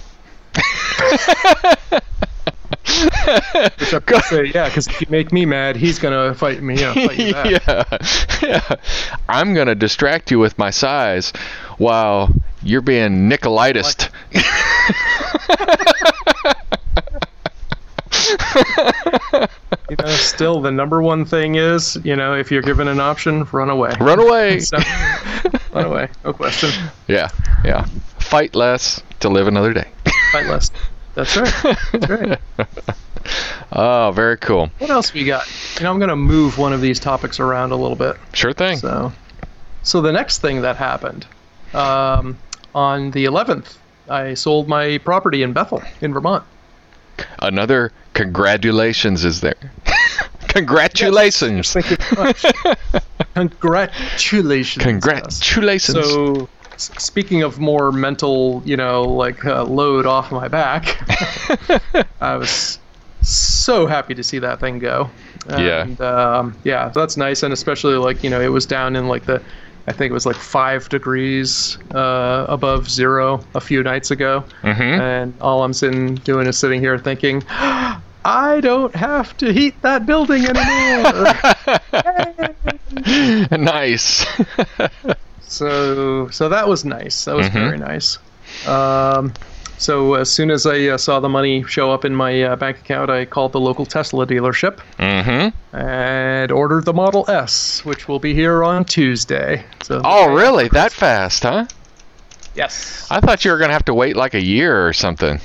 [3.77, 6.79] Which I could say, yeah, because if you make me mad, he's gonna fight me.
[6.79, 7.45] Yeah, fight you back.
[8.41, 8.41] yeah.
[8.41, 8.75] yeah.
[9.27, 11.31] I'm gonna distract you with my size
[11.77, 12.29] while
[12.63, 14.09] you're being Nicolaitis.
[19.89, 23.43] You know, still the number one thing is, you know, if you're given an option,
[23.51, 23.93] run away.
[23.99, 24.59] Run away.
[24.59, 24.77] So,
[25.73, 26.69] run away, no question.
[27.07, 27.29] yeah.
[27.63, 27.85] Yeah.
[28.19, 29.87] Fight less to live another day.
[30.31, 30.71] Fight less.
[31.15, 31.77] That's right.
[31.91, 32.39] That's right.
[33.71, 34.71] Oh, very cool.
[34.79, 35.45] What else we got?
[35.77, 38.15] You know, I'm gonna move one of these topics around a little bit.
[38.33, 38.77] Sure thing.
[38.77, 39.11] So,
[39.83, 41.27] so the next thing that happened
[41.73, 42.37] um,
[42.73, 43.77] on the 11th,
[44.09, 46.43] I sold my property in Bethel, in Vermont.
[47.39, 49.55] Another congratulations is there.
[50.49, 51.73] congratulations.
[51.73, 52.45] Thank you much.
[53.35, 54.83] Congratulations.
[54.83, 55.97] Congratulations.
[55.97, 60.97] So, speaking of more mental, you know, like uh, load off my back,
[62.21, 62.79] I was
[63.21, 65.09] so happy to see that thing go.
[65.47, 65.87] Yeah.
[65.99, 69.25] Um, yeah, so that's nice, and especially like you know, it was down in like
[69.25, 69.41] the,
[69.89, 74.99] I think it was like five degrees uh, above zero a few nights ago, Mhm.
[74.99, 77.43] and all I'm sitting doing is sitting here thinking.
[78.25, 81.33] I don't have to heat that building anymore.
[83.57, 84.25] nice.
[85.51, 87.25] So so that was nice.
[87.25, 87.53] That was Mhm.
[87.53, 88.19] very nice.
[88.67, 89.33] Um,
[89.79, 92.77] so as soon as I uh, saw the money show up in my uh, bank
[92.79, 95.75] account, I called the local Tesla dealership mm-hmm.
[95.75, 99.63] and ordered the Model S, which will be here on Tuesday.
[99.83, 100.67] So Oh, really?
[100.69, 101.65] That fast, huh?
[102.55, 105.39] yes, I thought you were gonna have to wait like a year or something.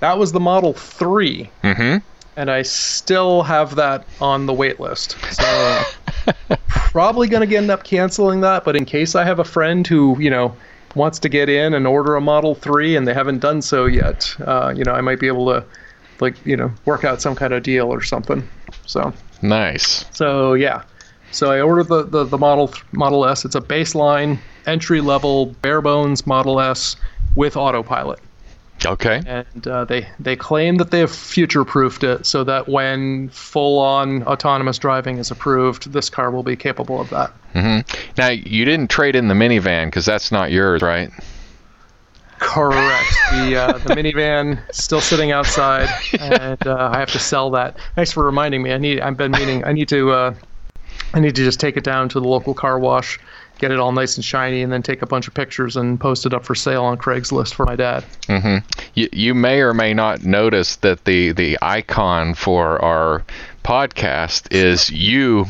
[0.00, 1.98] that was the Model Three, Mm-hmm.
[2.36, 5.16] and I still have that on the wait list.
[5.32, 5.82] So
[6.68, 8.64] probably gonna end up canceling that.
[8.64, 10.56] But in case I have a friend who you know
[10.94, 14.34] wants to get in and order a Model 3 and they haven't done so yet,
[14.46, 15.64] uh, you know, I might be able to,
[16.20, 18.46] like, you know, work out some kind of deal or something.
[18.86, 20.04] So, Nice.
[20.12, 20.82] so yeah.
[21.30, 23.44] So I ordered the, the, the Model Model S.
[23.44, 26.96] It's a baseline, entry level, bare bones Model S
[27.36, 28.18] with autopilot.
[28.86, 29.20] Okay.
[29.26, 33.78] And uh, they, they claim that they have future proofed it so that when full
[33.78, 37.30] on autonomous driving is approved, this car will be capable of that.
[37.52, 37.80] hmm
[38.16, 41.10] Now you didn't trade in the minivan because that's not yours, right?
[42.38, 43.04] Correct.
[43.30, 45.88] The uh, the minivan still sitting outside,
[46.18, 47.76] and uh, I have to sell that.
[47.94, 48.72] Thanks for reminding me.
[48.72, 49.00] I need.
[49.00, 49.64] I've been meaning.
[49.64, 50.10] I need to.
[50.10, 50.34] Uh,
[51.12, 53.18] I need to just take it down to the local car wash,
[53.58, 56.26] get it all nice and shiny, and then take a bunch of pictures and post
[56.26, 58.04] it up for sale on Craigslist for my dad.
[58.26, 58.58] hmm
[58.94, 63.24] You, you may or may not notice that the, the icon for our
[63.64, 65.46] podcast is you,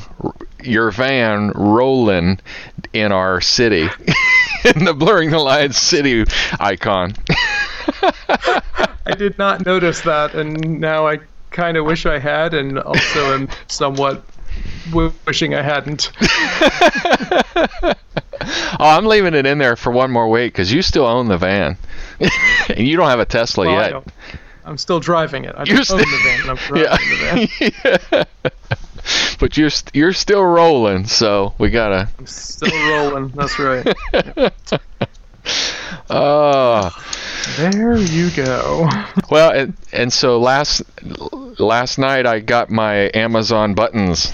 [0.62, 2.40] your van rolling
[2.92, 3.88] in our city,
[4.74, 6.24] in the blurring the lines city
[6.58, 7.14] icon.
[9.06, 13.34] I did not notice that, and now I kind of wish I had, and also
[13.34, 14.22] am somewhat w-
[14.92, 16.10] wishing I hadn't.
[18.80, 21.36] Oh, I'm leaving it in there for one more week because you still own the
[21.36, 21.76] van,
[22.68, 24.04] and you don't have a Tesla Well, yet.
[24.64, 25.54] I'm still driving it.
[25.56, 26.40] I don't own still- the van.
[26.42, 28.24] and I'm driving the van.
[28.44, 28.94] yeah.
[29.40, 32.08] but you're st- you're still rolling, so we gotta.
[32.18, 33.28] I'm still rolling.
[33.34, 33.86] That's right.
[36.10, 36.90] Oh,
[37.56, 38.88] There you go.
[39.30, 40.82] well, and, and so last
[41.58, 44.32] last night I got my Amazon buttons.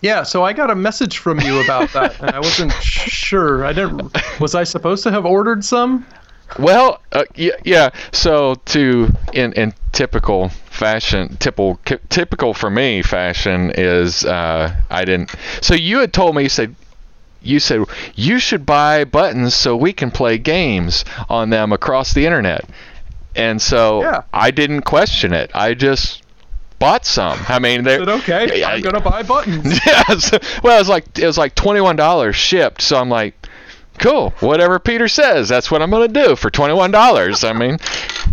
[0.00, 3.64] Yeah, so I got a message from you about that, and I wasn't sure.
[3.64, 4.16] I didn't.
[4.40, 6.06] Was I supposed to have ordered some?
[6.58, 7.90] Well, uh, yeah, yeah.
[8.12, 15.34] So to in in typical fashion, typical typical for me fashion is uh, I didn't.
[15.60, 16.74] So you had told me you said
[17.42, 17.84] you said
[18.14, 22.64] you should buy buttons so we can play games on them across the internet.
[23.36, 24.22] And so Yeah.
[24.32, 25.50] I didn't question it.
[25.54, 26.22] I just
[26.78, 27.38] bought some.
[27.48, 29.78] I mean, they Said, okay, I'm gonna buy buttons.
[29.86, 30.02] yeah.
[30.18, 32.82] So, well, it was like it was like twenty one dollars shipped.
[32.82, 33.34] So I'm like,
[33.98, 34.30] cool.
[34.40, 37.44] Whatever Peter says, that's what I'm gonna do for twenty one dollars.
[37.44, 37.78] I mean,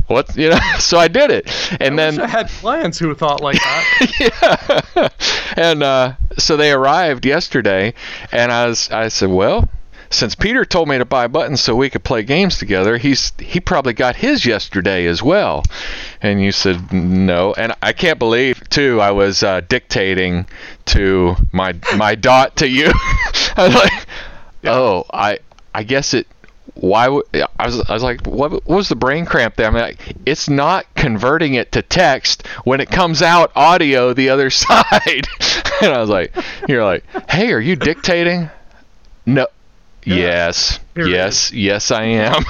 [0.08, 0.60] what you know?
[0.80, 1.50] So I did it,
[1.82, 4.86] and I then I had clients who thought like that.
[4.96, 5.10] yeah.
[5.56, 7.94] and uh, so they arrived yesterday,
[8.32, 9.70] and I was I said, well.
[10.16, 13.60] Since Peter told me to buy buttons so we could play games together, he's he
[13.60, 15.62] probably got his yesterday as well.
[16.22, 19.02] And you said no, and I can't believe too.
[19.02, 20.48] I was uh, dictating
[20.86, 22.86] to my my dot to you.
[23.58, 23.92] I was like,
[24.64, 25.40] oh, I
[25.74, 26.28] I guess it.
[26.76, 27.26] Why would
[27.60, 29.68] I was I was like, what, what was the brain cramp there?
[29.68, 34.50] I'm like, it's not converting it to text when it comes out audio the other
[34.50, 35.28] side.
[35.82, 36.34] and I was like,
[36.70, 38.50] you're like, hey, are you dictating?
[39.26, 39.48] No.
[40.06, 40.80] Yes.
[40.96, 41.52] Yes.
[41.52, 42.44] Yes, I am.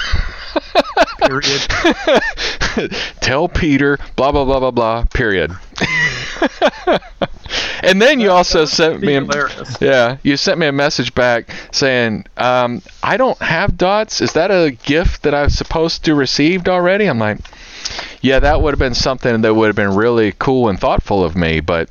[1.19, 1.61] Period.
[3.21, 5.05] Tell Peter, blah blah blah blah blah.
[5.13, 5.55] Period.
[7.81, 9.25] and then you also sent me a,
[9.79, 14.21] yeah, you sent me a message back saying, um, "I don't have dots.
[14.21, 17.39] Is that a gift that I was supposed to received already?" I'm like,
[18.21, 21.35] "Yeah, that would have been something that would have been really cool and thoughtful of
[21.35, 21.89] me, but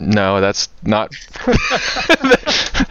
[0.00, 1.10] no, that's not.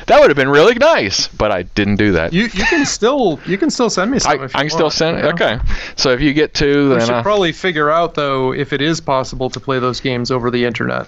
[0.08, 2.34] that would have been really nice, but I didn't do that.
[2.34, 4.40] You you can still you can still send me some.
[4.40, 5.30] I, if you I can still want, send you know?
[5.30, 5.60] Okay,
[5.96, 9.00] so if you get two, We should uh, probably figure out though if it is
[9.02, 11.08] possible to play those games over the internet.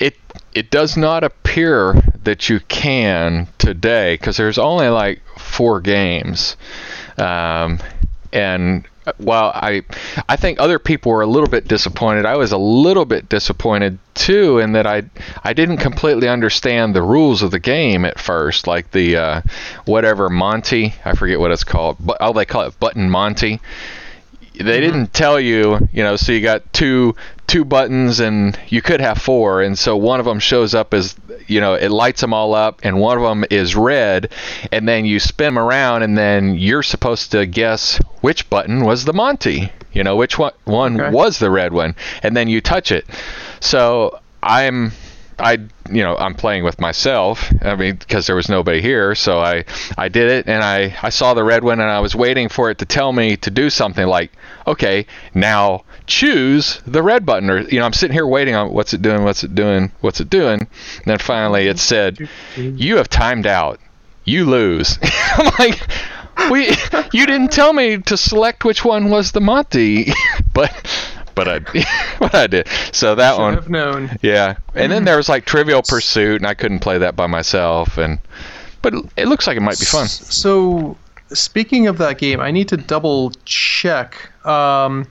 [0.00, 0.16] it
[0.54, 6.56] it does not appear that you can today because there's only like four games
[7.16, 7.78] um,
[8.32, 8.84] and
[9.16, 9.82] while I
[10.28, 12.26] I think other people were a little bit disappointed.
[12.26, 15.04] I was a little bit disappointed too in that I
[15.42, 19.42] I didn't completely understand the rules of the game at first like the uh,
[19.84, 23.60] whatever Monty I forget what it's called but oh they call it button Monty
[24.58, 24.92] they mm-hmm.
[24.92, 27.14] didn't tell you, you know, so you got two
[27.46, 31.16] two buttons and you could have four and so one of them shows up as
[31.46, 34.30] you know, it lights them all up and one of them is red
[34.70, 39.06] and then you spin them around and then you're supposed to guess which button was
[39.06, 41.10] the Monty, you know, which one one Okay.
[41.10, 43.06] was the red one and then you touch it.
[43.60, 44.92] So I'm
[45.38, 45.58] I
[45.90, 47.52] you know I'm playing with myself.
[47.62, 49.64] I mean because there was nobody here, so I
[49.96, 52.70] I did it and I I saw the red one and I was waiting for
[52.70, 54.32] it to tell me to do something like
[54.66, 58.92] okay now choose the red button or you know I'm sitting here waiting on what's
[58.94, 59.24] it doing?
[59.24, 59.92] What's it doing?
[60.00, 60.60] What's it doing?
[60.60, 63.80] And then finally it said you have timed out.
[64.24, 64.98] You lose.
[65.36, 65.80] I'm like
[66.50, 66.68] we
[67.12, 70.12] you didn't tell me to select which one was the Monty
[70.54, 70.72] but
[71.38, 71.58] but I
[72.18, 74.18] but I did so that Should one have known.
[74.22, 77.96] yeah, and then there was like Trivial Pursuit, and I couldn't play that by myself.
[77.96, 78.18] And
[78.82, 80.08] but it looks like it might be fun.
[80.08, 80.96] So,
[81.32, 84.16] speaking of that game, I need to double check.
[84.44, 85.06] Um,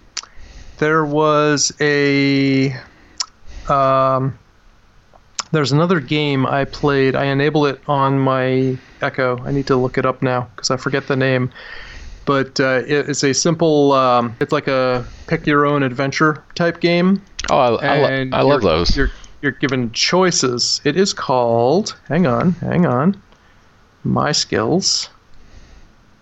[0.79, 2.75] there was a.
[3.69, 4.37] Um,
[5.53, 7.15] there's another game I played.
[7.15, 9.37] I enable it on my Echo.
[9.45, 11.51] I need to look it up now because I forget the name.
[12.27, 13.93] But uh, it, it's a simple.
[13.93, 17.21] Um, it's like a pick your own adventure type game.
[17.49, 18.95] Oh, I, I, lo- I love those.
[18.95, 19.09] You're
[19.41, 20.81] you're given choices.
[20.83, 21.97] It is called.
[22.09, 23.19] Hang on, hang on.
[24.03, 25.09] My skills.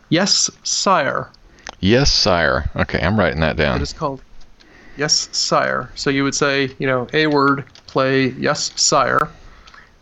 [0.10, 1.32] Yes, sire.
[1.80, 2.70] Yes, sire.
[2.76, 3.78] Okay, I'm writing that down.
[3.78, 4.22] It is called.
[4.98, 5.90] Yes, sire.
[5.96, 9.28] So you would say, you know, a word, play yes, sire.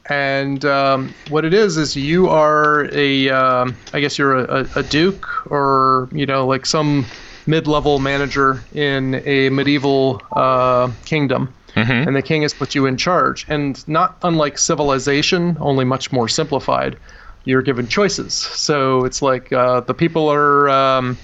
[0.09, 4.83] And um, what it is is you are a, um, I guess you're a, a,
[4.83, 7.05] duke or you know like some
[7.47, 12.07] mid-level manager in a medieval uh, kingdom, Mhm.
[12.07, 13.45] and the king has put you in charge.
[13.49, 16.97] And not unlike civilization, only much more simplified.
[17.45, 18.33] You're given choices.
[18.33, 20.69] So it's like uh, the people are.
[20.69, 21.17] Um,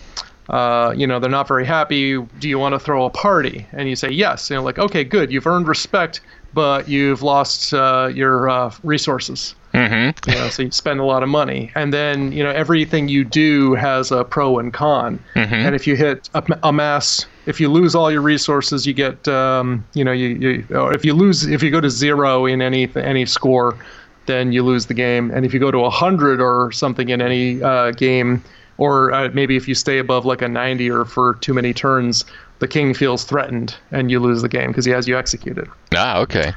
[0.50, 2.20] uh, you know, they're not very happy.
[2.40, 3.68] Do you want to throw a party?
[3.72, 4.50] And you say yes.
[4.50, 5.32] You know, like, okay, good.
[5.32, 6.22] You've earned respect,
[6.54, 9.56] but you've lost uh, your uh, resources.
[9.74, 10.30] Mm-hmm.
[10.30, 13.24] You know, so you spend a lot of money, and then you know everything you
[13.24, 15.20] do has a pro and con.
[15.36, 15.52] Mhm.
[15.52, 19.28] And if you hit a, a mass, if you lose all your resources, you get,
[19.28, 22.64] um, you know, you, you or if you lose, if you go to zero in
[22.64, 23.78] any any score,
[24.26, 25.30] then you lose the game.
[25.32, 28.44] And if you go to a hundred or something in any uh, game,
[28.80, 32.26] or uh, maybe if you stay above like a 90 or for too many turns,
[32.60, 35.68] the king feels threatened and you lose the game because he has you executed.
[35.96, 36.54] Ah, okay.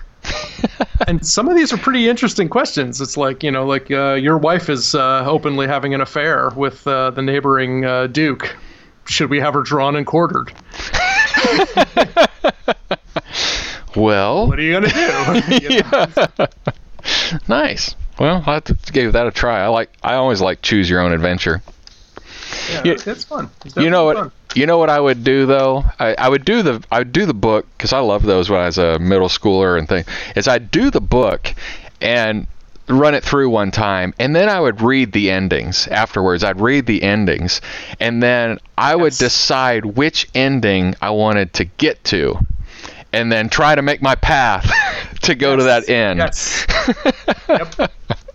[1.08, 3.00] and some of these are pretty interesting questions.
[3.00, 6.86] It's like, you know, like uh, your wife is uh, openly having an affair with
[6.86, 8.54] uh, the neighboring uh, duke.
[9.06, 10.52] Should we have her drawn and quartered?
[13.94, 16.48] Well, What are you going to do?
[17.28, 17.94] You nice.
[18.18, 18.60] Well, I
[18.92, 19.60] give that a try.
[19.62, 19.90] I like.
[20.02, 21.62] I always like choose your own adventure.
[22.70, 23.50] Yeah, You- it's, fun.
[23.64, 24.14] It's You know what?
[24.14, 25.84] definitely You know what I would do though?
[25.98, 28.60] I, I would do the I would do the book because I love those when
[28.60, 30.04] I was a middle schooler and thing.
[30.36, 31.52] Is I'd do the book
[32.00, 32.46] and
[32.88, 36.44] run it through one time, and then I would read the endings afterwards.
[36.44, 37.60] I'd read the endings,
[38.00, 39.18] and then I would Yes.
[39.18, 42.38] decide which ending I wanted to get to,
[43.12, 44.70] and then try to make my path
[45.22, 46.18] to go to that end.
[46.18, 46.66] Yes.
[47.48, 47.92] yep.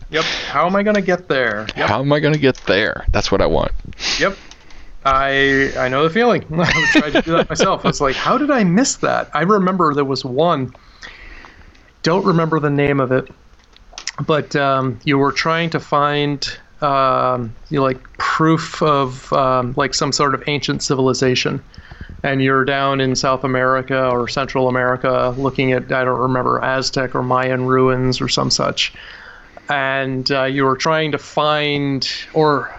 [0.10, 0.24] Yep.
[0.24, 1.68] How am I gonna get there?
[1.76, 1.89] Yep.
[1.89, 3.05] How am I going to get there?
[3.12, 3.72] That's what I want.
[4.20, 4.38] Yep.
[5.05, 6.45] I I know the feeling.
[6.60, 7.86] I tried to do that myself.
[7.86, 9.30] I was like, how did I miss that?
[9.34, 10.74] I remember there was one.
[12.03, 13.30] Don't remember the name of it,
[14.26, 19.93] but um, you were trying to find um, you know, like proof of um, like
[19.93, 21.64] some sort of ancient civilization,
[22.24, 27.16] and you're down in South America or Central America looking at I don't remember Aztec
[27.16, 28.93] or Mayan ruins or some such,
[29.70, 32.74] and uh, you were trying to find or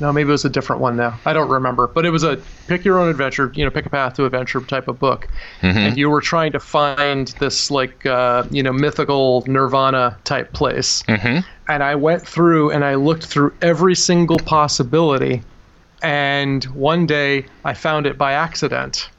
[0.00, 1.20] no, maybe it was a different one now.
[1.24, 3.90] I don't remember, but it was a pick your own adventure, you know, pick a
[3.90, 5.28] path to adventure type of book,
[5.62, 11.02] and you were trying to find this like uh, you know mythical nirvana type place.
[11.08, 11.44] Mhm.
[11.68, 15.44] And I went through and I looked through every single possibility,
[16.02, 19.11] and one day I found it by accident.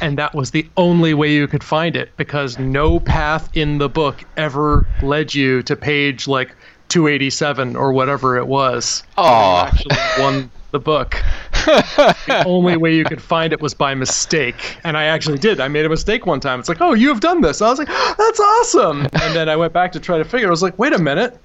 [0.00, 3.88] And that was the only way you could find it because no path in the
[3.88, 6.54] book ever led you to page like
[6.88, 9.02] 287 or whatever it was.
[9.16, 11.22] Oh, actually won the book.
[11.52, 14.78] the only way you could find it was by mistake.
[14.84, 15.60] And I actually did.
[15.60, 16.60] I made a mistake one time.
[16.60, 17.62] It's like, oh, you have done this.
[17.62, 19.02] I was like, ah, that's awesome.
[19.02, 20.46] And then I went back to try to figure.
[20.46, 20.50] it.
[20.50, 21.38] I was like, wait a minute.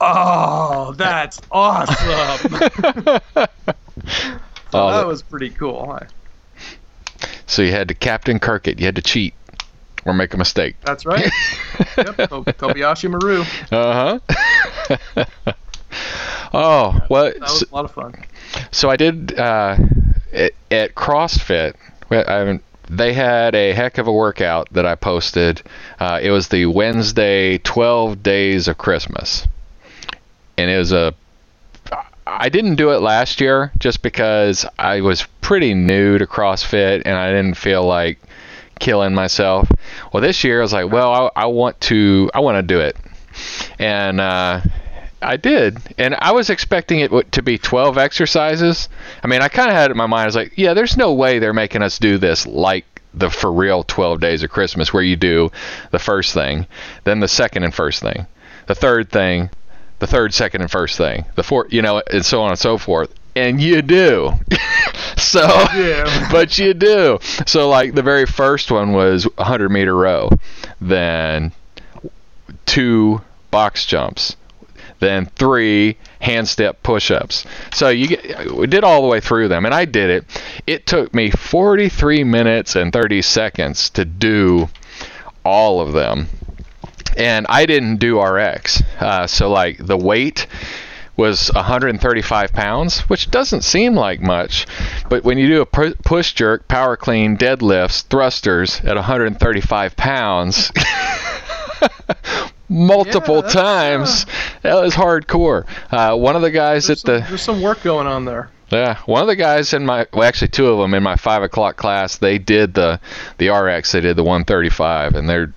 [0.00, 3.20] Oh, that's awesome.
[4.74, 5.98] Oh, that was pretty cool.
[7.52, 8.78] So you had to Captain Kirk it.
[8.80, 9.34] You had to cheat
[10.06, 10.74] or make a mistake.
[10.80, 11.24] That's right.
[11.98, 12.16] yep.
[12.16, 13.42] Kobayashi Maru.
[13.70, 14.18] Uh
[14.96, 15.24] huh.
[16.54, 18.14] oh, well, That was a lot of fun.
[18.70, 19.76] so I did uh,
[20.32, 21.74] at, at CrossFit.
[22.10, 25.62] I haven't- they had a heck of a workout that I posted.
[26.00, 29.46] Uh, it was the Wednesday 12 Days of Christmas,
[30.56, 31.14] and it was a.
[32.26, 37.16] I didn't do it last year just because I was pretty new to CrossFit and
[37.16, 38.18] I didn't feel like
[38.78, 39.70] killing myself.
[40.12, 42.80] Well, this year I was like, well, I, I want to, I want to do
[42.80, 42.96] it,
[43.78, 44.60] and uh,
[45.22, 48.88] I did, and I was expecting it to be 12 exercises.
[49.22, 50.22] I mean, I kind of had it in my mind.
[50.22, 53.52] I was like, yeah, there's no way they're making us do this like the for
[53.52, 55.50] real 12 days of Christmas, where you do
[55.90, 56.66] the first thing,
[57.04, 58.26] then the second and first thing,
[58.66, 59.50] the third thing,
[60.02, 62.76] the third, second, and first thing, the fourth, you know, and so on and so
[62.76, 63.14] forth.
[63.36, 64.32] And you do.
[65.16, 65.46] so,
[65.76, 66.28] Yeah.
[66.32, 67.20] but you do.
[67.46, 70.30] So, like, the very first one was 100 meter row,
[70.80, 71.52] then
[72.66, 73.20] two
[73.52, 74.34] box jumps,
[74.98, 77.46] then three handstand push-ups.
[77.72, 80.42] So you get, we did all the way through them, and I did it.
[80.66, 84.68] It took me 43 minutes and 30 seconds to do
[85.44, 86.26] all of them,
[87.16, 88.82] and I didn't do RX.
[89.00, 90.46] Uh, so like the weight
[91.16, 94.66] was 135 pounds, which doesn't seem like much,
[95.10, 100.72] but when you do a pu- push jerk, power clean, deadlifts, thrusters at 135 pounds.
[102.68, 104.26] multiple Yeah, times.
[104.62, 105.66] That was hardcore.
[105.90, 108.50] Uh, one of the guys at some, the there's some work going on there.
[108.70, 111.42] yeah, one of the guys in my well, actually two of them in my five
[111.42, 112.16] o'clock class.
[112.18, 113.00] They did the
[113.38, 113.92] the RX.
[113.92, 115.52] They did the 135, and they're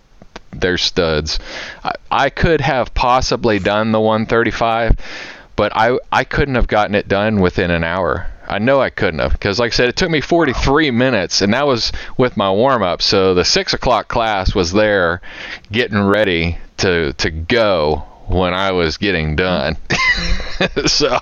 [0.60, 1.40] they're studs.
[1.84, 4.96] I, I could have possibly done the 135,
[5.56, 8.28] but I I couldn't have gotten it done within an hour.
[8.48, 11.54] I know I couldn't have because, like I said, it took me 43 minutes, and
[11.54, 13.02] that was with my warm up.
[13.02, 15.22] So the six o'clock class was there,
[15.72, 19.78] getting ready to to go when I was getting done.
[20.86, 21.20] so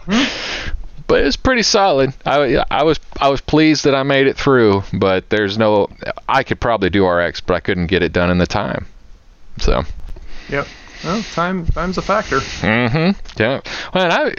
[1.08, 2.14] but it's pretty solid.
[2.26, 5.90] I, I was I was pleased that I made it through, but there's no
[6.28, 8.86] I could probably do RX, but I couldn't get it done in the time.
[9.60, 9.84] So,
[10.50, 10.68] Yep.
[11.04, 12.40] Well, time time's a factor.
[12.40, 13.42] Mm-hmm.
[13.42, 13.62] Yeah.
[13.94, 14.34] Well, and I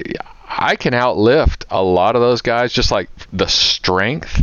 [0.48, 4.42] I can outlift a lot of those guys just like the strength,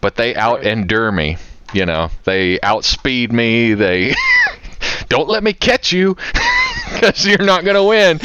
[0.00, 1.36] but they out endure me,
[1.72, 2.10] you know.
[2.24, 4.14] They outspeed me, they
[5.08, 6.14] don't let me catch you
[7.00, 8.20] cuz you're not going to win.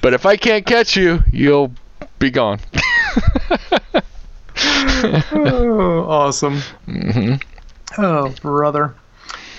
[0.00, 1.72] But if I can't catch you, you'll
[2.18, 2.60] be gone.
[5.32, 6.60] oh, awesome.
[6.86, 7.34] Mm-hmm.
[8.02, 8.94] Oh, brother.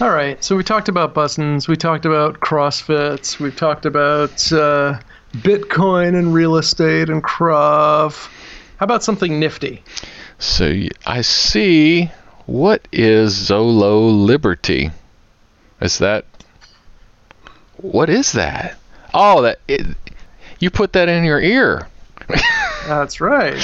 [0.01, 0.41] All right.
[0.41, 1.67] So we talked about buttons.
[1.67, 3.37] We talked about CrossFits.
[3.37, 4.97] We've talked about uh,
[5.33, 8.29] Bitcoin and real estate and Krav.
[8.77, 9.83] How about something nifty?
[10.37, 12.11] So I see.
[12.45, 14.89] What is Zolo Liberty?
[15.81, 16.23] Is that?
[17.75, 18.77] What is that?
[19.13, 19.85] Oh, that it,
[20.59, 21.89] you put that in your ear.
[22.87, 23.55] That's right.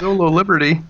[0.00, 0.80] Zolo Liberty,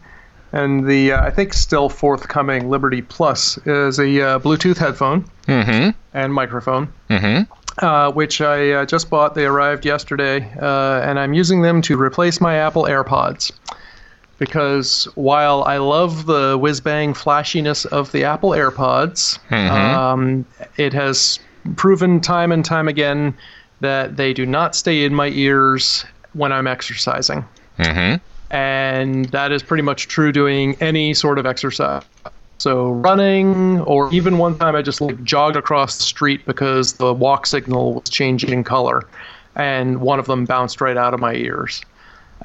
[0.61, 5.91] and the uh, I think still forthcoming Liberty Plus is a uh, Bluetooth headphone Mm-hmm.
[6.15, 6.93] and microphone.
[7.09, 7.85] Mm-hmm.
[7.85, 9.35] uh, which I uh, just bought.
[9.35, 13.53] They arrived yesterday, uh, and I'm using them to replace my Apple AirPods.
[14.39, 20.45] Because while I love the whiz bang flashiness of the Apple AirPods, um,
[20.77, 21.39] it has
[21.77, 23.35] proven time and time again
[23.81, 26.05] that they do not stay in my ears
[26.35, 27.45] when I'm exercising.
[27.79, 28.17] Mm-hmm.
[28.51, 32.03] And that is pretty much true doing any sort of exercise.
[32.59, 37.13] So running, or even one time I just like jogged across the street because the
[37.13, 39.07] walk signal was changing color,
[39.55, 41.83] and one of them bounced right out of my ears.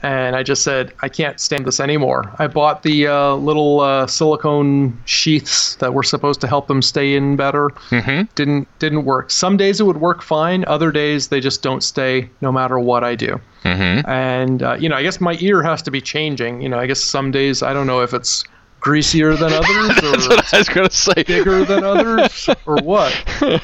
[0.04, 2.34] And I just said, I can't stand this anymore.
[2.40, 7.14] I bought the uh, little uh, silicone sheaths that were supposed to help them stay
[7.16, 7.70] in better.
[7.92, 8.24] Mm-hmm.
[8.34, 9.30] Didn't didn't work.
[9.30, 10.66] Some days it would work fine.
[10.66, 14.10] Other days they just don't stay, no matter what I do Mm-hmm.
[14.10, 16.88] and uh, you know i guess my ear has to be changing you know i
[16.88, 18.44] guess some days i don't know if it's
[18.80, 21.22] greasier than others That's or what I was gonna say.
[21.22, 23.14] bigger than others or what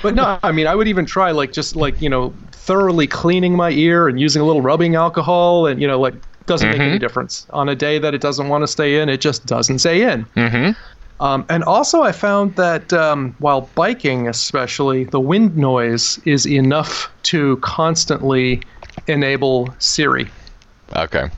[0.03, 2.31] but no i mean i would even try like just like you know
[2.67, 6.13] thoroughly cleaning my ear and using a little rubbing alcohol and you know like
[6.45, 9.19] doesn't make any difference on a day that it doesn't want to stay in it
[9.21, 11.23] just doesn't stay in Mm-hmm.
[11.23, 17.09] um, and also, I found that um, while biking, especially, the wind noise is enough
[17.23, 18.61] to constantly
[19.07, 20.27] enable Siri.
[20.95, 21.29] Okay.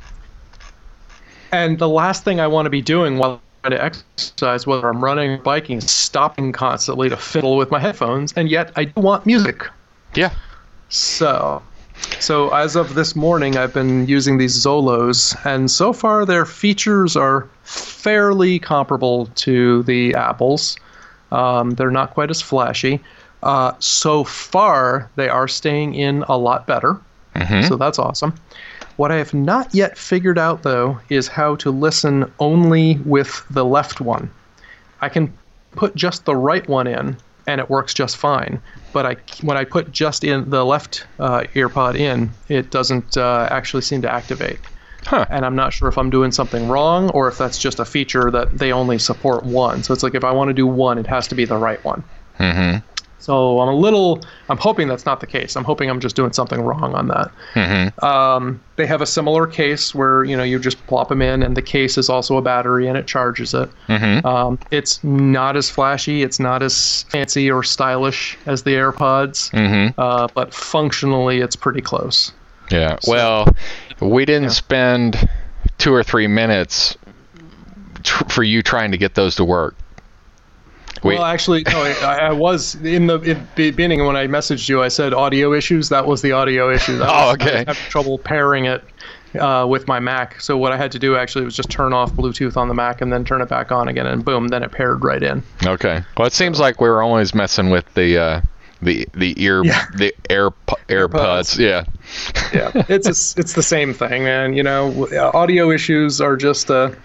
[1.52, 5.04] And the last thing I want to be doing while trying to exercise, whether I'm
[5.04, 8.34] running or biking, is stopping constantly to fiddle with my headphones.
[8.34, 9.66] And yet, I do want music.
[10.16, 10.32] Yeah.
[10.90, 11.62] So,
[12.20, 17.16] so as of this morning, I've been using these Zolos, and so far their features
[17.16, 20.78] are fairly comparable to the Apples.
[21.32, 23.00] Um, they're not quite as flashy.
[23.44, 27.00] Uh, so far, they are staying in a lot better.
[27.68, 28.34] So that's awesome.
[28.98, 33.64] What I have not yet figured out, though, is how to listen only with the
[33.64, 34.30] left one.
[35.02, 35.32] I can
[35.72, 37.16] put just the right one in,
[37.48, 38.62] and it works just fine.
[38.94, 43.48] But I, when I put just in the left uh, earpod in, it doesn't uh,
[43.52, 44.60] actually seem to activate.
[45.06, 45.26] Huh.
[45.30, 48.30] And I'm not sure if I'm doing something wrong or if that's just a feature
[48.32, 49.84] that they only support one.
[49.84, 51.84] So it's like if I want to do one, it has to be the right
[51.84, 52.04] one.
[52.40, 52.86] Mm-hmm.
[53.20, 54.22] So I'm a little.
[54.50, 55.56] I'm hoping that's not the case.
[55.58, 57.32] I'm hoping I'm just doing something wrong on that.
[57.54, 58.04] Mm-hmm.
[58.06, 61.56] Um, they have a similar case where you know you just plop them in, and
[61.58, 63.70] the case is also a battery, and it charges it.
[63.90, 64.26] Mm-hmm.
[64.26, 70.00] Um, it's not as flashy, it's not as fancy or stylish as the AirPods, Mm-hmm.
[70.00, 72.32] uh, but functionally it's pretty close.
[72.72, 72.98] Yeah.
[73.06, 73.54] Well,
[74.00, 75.28] we didn't spend
[75.78, 76.98] two or three minutes
[78.04, 79.76] tr- for you trying to get those to work.
[81.04, 84.68] We, Well, actually, no, I, I was in the in the beginning when I messaged
[84.70, 84.82] you.
[84.82, 85.90] I said audio issues.
[85.90, 87.00] That was the audio issue.
[87.04, 87.46] Oh, I okay.
[87.46, 88.84] was having trouble pairing it
[89.40, 90.42] uh, with my Mac.
[90.42, 93.02] So what I had to do actually was just turn off Bluetooth on the Mac
[93.02, 95.44] and then turn it back on again, and boom, then it paired right in.
[95.66, 96.02] okay.
[96.18, 98.42] Well, it seems like we were always messing with the uh,
[98.82, 99.86] the the ear Yeah.
[99.96, 100.50] the air
[100.88, 101.58] AirPods.
[101.60, 101.86] Yeah.
[102.54, 106.98] yeah it's a, it's the same thing man you know audio issues are just a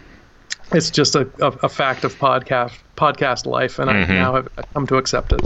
[0.74, 4.86] it's just a, a, a fact of podcast podcast life and i now have come
[4.86, 5.40] to accept it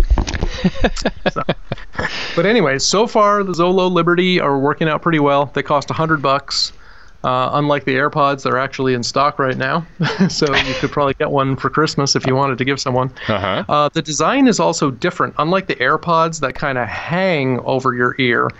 [1.32, 1.42] so.
[2.36, 6.20] but anyway so far the zolo liberty are working out pretty well they cost 100
[6.20, 6.72] bucks
[7.24, 9.84] uh, unlike the AirPods, they're actually in stock right now,
[10.28, 13.12] so you could probably get one for Christmas if you wanted to give someone.
[13.26, 13.64] Uh-huh.
[13.68, 15.34] Uh, the design is also different.
[15.38, 18.50] Unlike the AirPods that kind of hang over your ear,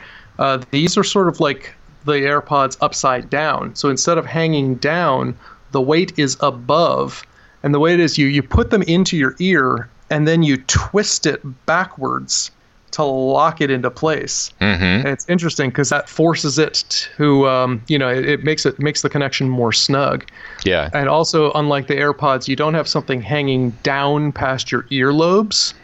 [0.41, 1.73] uh, these are sort of like
[2.05, 3.77] the AirPods upside down.
[3.77, 5.39] So instead of hanging down,
[5.73, 7.25] the weight is above.
[7.63, 10.57] And the way it is, you, you put them into your ear and then you
[10.57, 12.51] twist it backwards
[12.93, 14.53] to lock it into place.
[14.61, 14.83] Mm-hmm.
[14.83, 18.79] And it's interesting because that forces it to, um, you know, it, it makes it
[18.79, 20.25] makes the connection more snug.
[20.65, 20.91] Yeah.
[20.95, 25.75] And also, unlike the AirPods, you don't have something hanging down past your earlobes.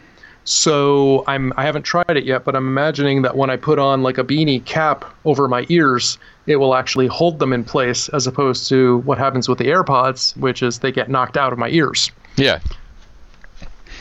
[0.45, 4.03] So I'm I haven't tried it yet, but I'm imagining that when I put on
[4.03, 6.17] like a beanie cap over my ears,
[6.47, 10.35] it will actually hold them in place as opposed to what happens with the AirPods,
[10.37, 12.11] which is they get knocked out of my ears.
[12.35, 12.59] Yeah.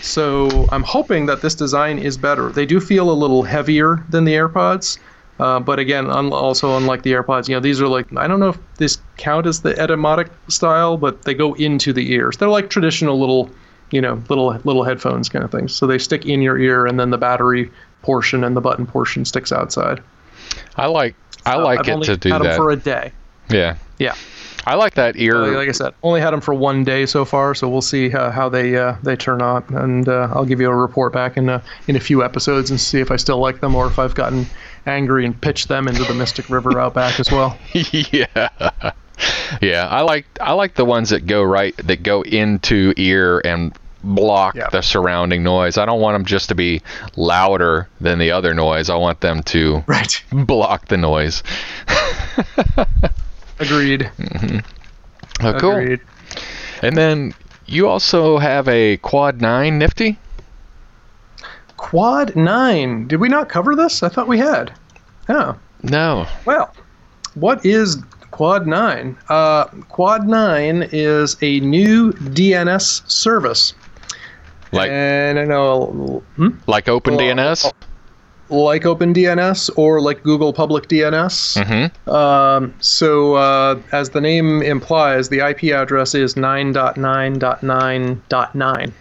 [0.02, 2.50] So I'm hoping that this design is better.
[2.50, 4.98] They do feel a little heavier than the AirPods,
[5.40, 8.38] uh, but again, un- also unlike the AirPods, you know, these are like I don't
[8.38, 12.36] know if this count as the etymotic style, but they go into the ears.
[12.36, 13.50] They're like traditional little,
[13.90, 15.74] you know, little little headphones kind of things.
[15.74, 17.70] So they stick in your ear, and then the battery
[18.02, 20.02] portion and the button portion sticks outside.
[20.76, 21.16] I like
[21.46, 22.56] I like I've it only to do had them that.
[22.56, 23.12] for a day.
[23.50, 23.76] yeah.
[23.98, 24.14] Yeah.
[24.66, 25.36] I like that ear.
[25.36, 28.08] Uh, like I said, only had them for one day so far, so we'll see
[28.08, 31.36] how, how they uh, they turn out, and uh, I'll give you a report back
[31.36, 33.98] in a, in a few episodes and see if I still like them or if
[33.98, 34.46] I've gotten
[34.86, 37.58] angry and pitched them into the Mystic River out back as well.
[37.72, 38.92] yeah.
[39.60, 43.76] Yeah, I like I like the ones that go right that go into ear and
[44.04, 44.68] block Yeah.
[44.70, 45.78] the surrounding noise.
[45.78, 46.82] I don't want them just to be
[47.16, 48.90] louder than the other noise.
[48.90, 50.22] I want them to Right.
[50.32, 51.42] block the noise.
[53.58, 54.10] Agreed.
[55.42, 55.76] Oh, cool.
[55.76, 56.00] Agreed.
[56.82, 57.34] And then
[57.66, 60.18] you also have a Quad 9 Nifty?
[61.76, 63.06] Quad nine.
[63.08, 64.02] Did we not cover this?
[64.02, 64.72] I thought we had.
[65.28, 65.56] Oh.
[65.82, 66.26] No.
[66.46, 66.72] Well,
[67.34, 69.16] what is Quad 9?
[69.28, 73.74] Uh, Quad 9 is a new DNS service.
[74.74, 76.48] Like and I know, hmm?
[76.66, 77.72] like OpenDNS?
[78.50, 81.64] like OpenDNS or like Google Public DNS.
[81.64, 82.10] Mm-hmm.
[82.10, 88.92] Um, so, uh, as the name implies, the IP address is 9.9.9.9.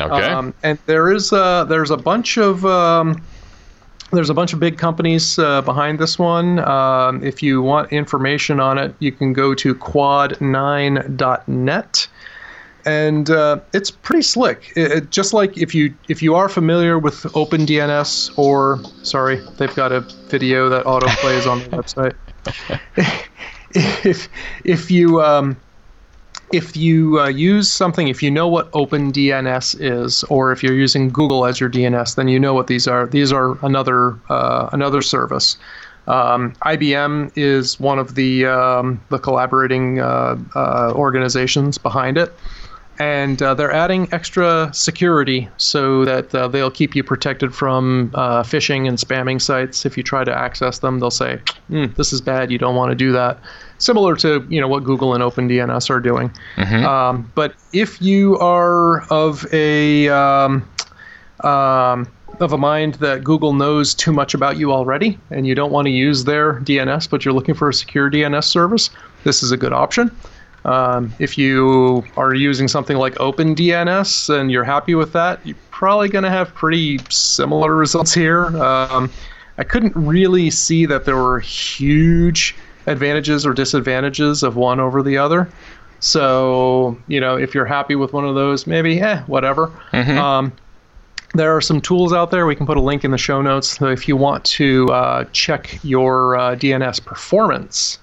[0.00, 0.26] Okay.
[0.26, 3.20] Um, and there is uh, there's a bunch of um,
[4.12, 6.58] there's a bunch of big companies uh, behind this one.
[6.60, 12.08] Um, if you want information on it, you can go to quad9.net,
[12.84, 14.72] and uh, it's pretty slick.
[14.76, 19.74] It, it- just like if you if you are familiar with OpenDNS, or sorry, they've
[19.74, 22.14] got a video that auto plays on the website.
[24.04, 24.28] if
[24.64, 25.56] if you um,
[26.52, 31.10] if you uh, use something, if you know what OpenDNS is, or if you're using
[31.10, 33.06] Google as your DNS, then you know what these are.
[33.06, 35.56] These are another uh, another service.
[36.06, 42.32] Um, IBM is one of the um, the collaborating uh, uh, organizations behind it,
[42.98, 48.42] and uh, they're adding extra security so that uh, they'll keep you protected from uh,
[48.42, 49.86] phishing and spamming sites.
[49.86, 52.50] If you try to access them, they'll say, "Hmm, "This is bad.
[52.50, 53.38] You don't want to do that."
[53.78, 56.32] Similar to you know what Google and OpenDNS are doing.
[56.84, 60.68] Um, but if you are of a um,
[61.44, 62.08] um,
[62.40, 65.86] of a mind that Google knows too much about you already, and you don't want
[65.86, 68.90] to use their DNS, but you're looking for a secure DNS service,
[69.24, 70.10] this is a good option.
[70.64, 76.08] Um, if you are using something like OpenDNS and you're happy with that, you're probably
[76.08, 78.46] going to have pretty similar results here.
[78.62, 79.10] Um,
[79.56, 82.54] I couldn't really see that there were huge
[82.86, 85.48] advantages or disadvantages of one over the other.
[86.00, 89.72] So, you know, if you're happy with one of those, maybe, eh, whatever.
[90.18, 90.52] Um,
[91.34, 92.46] there are some tools out there.
[92.46, 93.76] We can put a link in the show notes.
[93.78, 97.98] So if you want to uh, check your uh, DNS performance,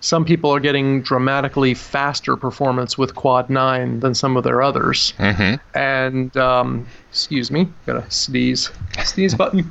[0.00, 5.14] some people are getting dramatically faster performance with Quad 9 than some of their others.
[5.18, 5.76] Mm-hmm.
[5.76, 8.70] And, um, excuse me, got a sneeze.
[9.04, 9.70] Sneeze button.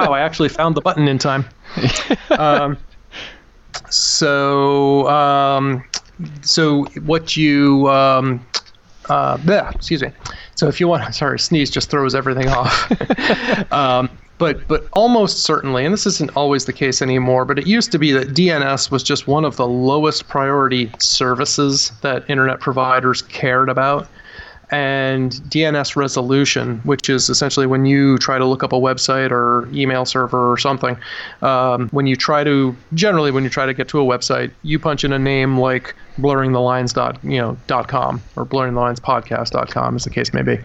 [0.00, 1.44] oh, I actually found the button in time.
[2.30, 2.76] Um,
[3.90, 5.84] so, um,
[6.42, 8.44] so what you, um,
[9.08, 10.10] uh, bleh, excuse me.
[10.54, 12.90] So if you want, sorry, sneeze just throws everything off.
[14.38, 17.44] but but almost certainly, and this isn't always the case anymore.
[17.44, 21.92] But it used to be that DNS was just one of the lowest priority services
[22.00, 24.08] that internet providers cared about.
[24.70, 29.68] And DNS resolution, which is essentially when you try to look up a website or
[29.72, 30.96] email server or something,
[31.42, 34.78] um, when you try to generally when you try to get to a website, you
[34.78, 40.10] punch in a name like blurringthelines dot you know dot com or blurringthelinespodcast.com as the
[40.10, 40.58] case may be.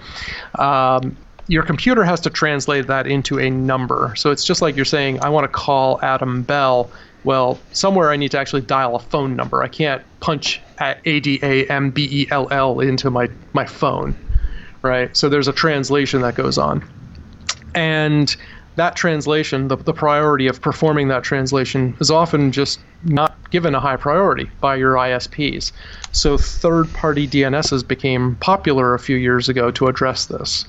[0.58, 1.16] Um,
[1.50, 4.14] your computer has to translate that into a number.
[4.16, 6.92] So it's just like you're saying, I want to call Adam Bell.
[7.24, 9.64] Well, somewhere I need to actually dial a phone number.
[9.64, 14.16] I can't punch A D A M B E L L into my, my phone,
[14.84, 15.16] right?
[15.18, 16.88] So there's a translation that goes on.
[17.74, 18.34] And
[18.76, 23.80] that translation, the, the priority of performing that translation is often just not given a
[23.80, 25.72] high priority by your ISPs.
[26.12, 30.66] So third party DNSs became popular a few years ago to address this.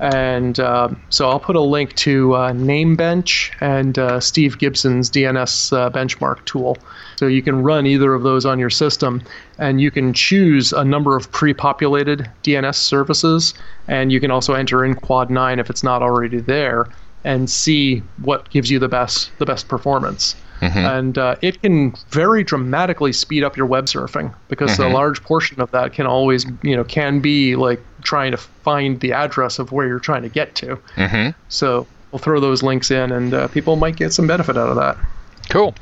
[0.00, 5.76] And uh, so I'll put a link to uh, Namebench and uh, Steve Gibson's DNS
[5.76, 6.76] uh, benchmark tool.
[7.16, 9.22] So you can run either of those on your system,
[9.58, 13.54] and you can choose a number of pre-populated DNS services,
[13.86, 16.88] and you can also enter in Quad 9 if it's not already there,
[17.22, 20.34] and see what gives you the best the best performance.
[20.62, 25.60] And uh, it can very dramatically speed up your web surfing because a large portion
[25.60, 29.72] of that can always, you know, can be like trying to find the address of
[29.72, 30.76] where you're trying to get to.
[30.96, 31.30] Mm-hmm.
[31.48, 34.76] So we'll throw those links in, and uh, people might get some benefit out of
[34.76, 34.96] that.
[35.50, 35.74] Cool.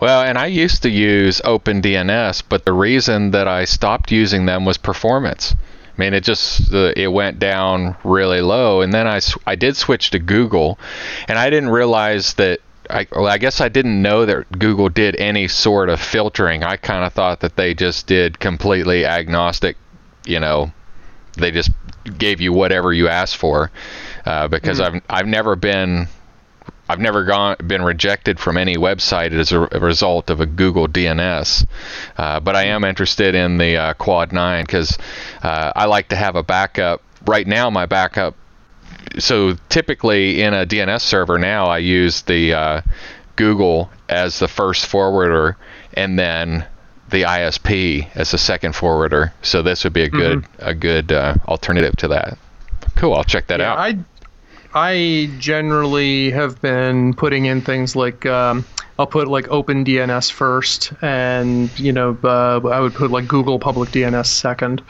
[0.00, 4.64] Well, and I used to use OpenDNS, but the reason that I stopped using them
[4.64, 5.54] was performance.
[5.54, 9.76] I mean, it just uh, it went down really low, and then I I did
[9.76, 10.78] switch to Google,
[11.28, 12.60] and I didn't realize that
[12.90, 16.62] I, well, I guess I didn't know that Google did any sort of filtering.
[16.64, 19.76] I kind of thought that they just did completely agnostic.
[20.26, 20.72] You know,
[21.36, 21.70] they just
[22.18, 23.70] gave you whatever you asked for.
[24.24, 24.96] Uh, because mm-hmm.
[24.96, 26.08] I've I've never been
[26.88, 30.88] I've never gone been rejected from any website as a, a result of a Google
[30.88, 31.66] DNS,
[32.18, 34.98] uh, but I am interested in the uh, Quad 9 because
[35.42, 37.00] uh, I like to have a backup.
[37.26, 38.34] Right now, my backup.
[39.18, 42.80] So typically in a DNS server now, I use the uh,
[43.36, 45.56] Google as the first forwarder,
[45.94, 46.66] and then
[47.10, 49.32] the ISP as the second forwarder.
[49.42, 50.68] So this would be a good mm-hmm.
[50.68, 52.38] a good uh, alternative to that.
[52.96, 53.78] Cool, I'll check that yeah, out.
[53.78, 53.98] I
[54.72, 58.64] I generally have been putting in things like um,
[58.98, 63.90] I'll put like OpenDNS first, and you know uh, I would put like Google Public
[63.90, 64.82] DNS second,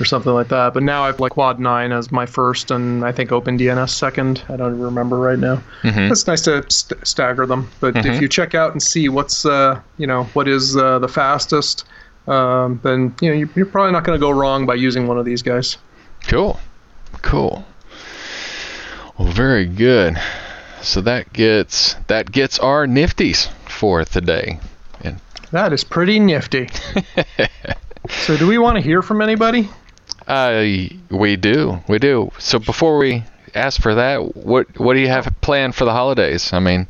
[0.00, 0.74] or something like that.
[0.74, 4.42] But now I've like Quad nine as my first, and I think OpenDNS second.
[4.48, 5.62] I don't remember right now.
[5.82, 6.12] Mm-hmm.
[6.12, 7.70] It's nice to st- stagger them.
[7.80, 8.10] But mm-hmm.
[8.10, 11.84] if you check out and see what's uh, you know what is uh, the fastest,
[12.26, 15.24] um, then you know you're probably not going to go wrong by using one of
[15.24, 15.76] these guys.
[16.28, 16.58] Cool,
[17.22, 17.64] cool.
[19.18, 20.16] Well, very good.
[20.82, 24.58] So that gets that gets our nifties for today.
[25.02, 25.20] And
[25.50, 26.68] that is pretty nifty.
[28.08, 29.68] so, do we want to hear from anybody?
[30.30, 32.30] Uh, we do, we do.
[32.38, 36.52] So before we ask for that, what what do you have planned for the holidays?
[36.52, 36.86] I mean,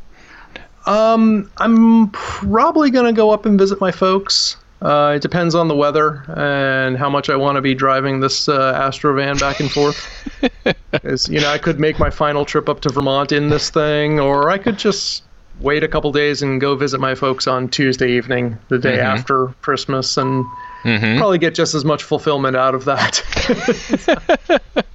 [0.85, 4.59] um, I'm probably gonna go up and visit my folks.
[4.83, 8.47] Uh, it depends on the weather and how much I want to be driving this
[8.47, 10.07] uh, Astro van back and forth.
[11.31, 14.51] you know, I could make my final trip up to Vermont in this thing, or
[14.51, 15.23] I could just
[15.61, 19.19] wait a couple days and go visit my folks on Tuesday evening, the day mm-hmm.
[19.19, 20.45] after Christmas, and
[20.83, 21.19] mm-hmm.
[21.19, 23.23] probably get just as much fulfillment out of that,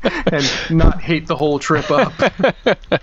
[0.31, 2.13] and not hate the whole trip up.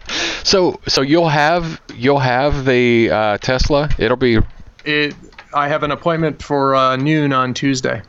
[0.45, 3.89] so, so you'll have you'll have the uh, Tesla.
[3.99, 4.39] It'll be
[4.85, 5.15] it
[5.55, 8.03] I have an appointment for uh, noon on Tuesday.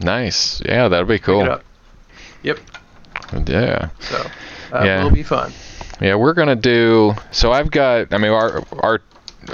[0.00, 0.62] Nice.
[0.64, 1.60] Yeah, that'll be cool.
[2.42, 2.58] Yep.
[3.46, 3.90] Yeah.
[4.00, 4.30] So
[4.70, 5.02] that yeah.
[5.02, 5.52] will be fun.
[6.00, 7.14] Yeah, we're gonna do.
[7.30, 8.12] So I've got.
[8.14, 9.02] I mean, our our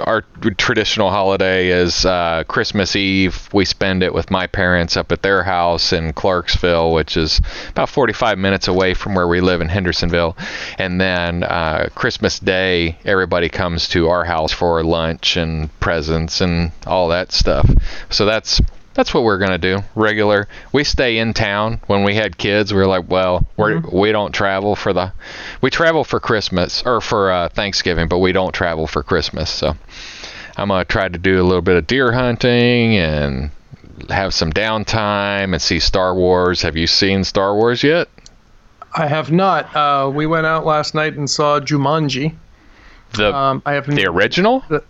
[0.00, 0.22] our
[0.56, 3.48] traditional holiday is uh, Christmas Eve.
[3.52, 7.88] We spend it with my parents up at their house in Clarksville, which is about
[7.88, 10.36] 45 minutes away from where we live in Hendersonville.
[10.78, 16.72] And then uh, Christmas Day, everybody comes to our house for lunch and presents and
[16.86, 17.68] all that stuff.
[18.10, 18.60] So that's
[18.96, 19.80] that's what we're gonna do.
[19.94, 20.48] Regular.
[20.72, 21.80] We stay in town.
[21.86, 23.96] When we had kids, we were like, well, we're, mm-hmm.
[23.96, 25.12] we don't travel for the.
[25.60, 29.50] We travel for Christmas or for uh, Thanksgiving, but we don't travel for Christmas.
[29.50, 29.76] So
[30.56, 33.50] I'm gonna try to do a little bit of deer hunting and
[34.08, 36.62] have some downtime and see Star Wars.
[36.62, 38.08] Have you seen Star Wars yet?
[38.94, 39.76] I have not.
[39.76, 42.34] Uh, we went out last night and saw Jumanji.
[43.12, 44.64] The um, I have the original.
[44.70, 44.82] The,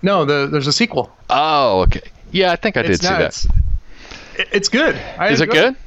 [0.00, 1.14] no, the, there's a sequel.
[1.28, 2.10] Oh, okay.
[2.32, 3.22] Yeah, I think I did see that.
[3.22, 3.46] It's,
[4.36, 4.96] it's good.
[5.18, 5.74] I Is it good?
[5.74, 5.78] It.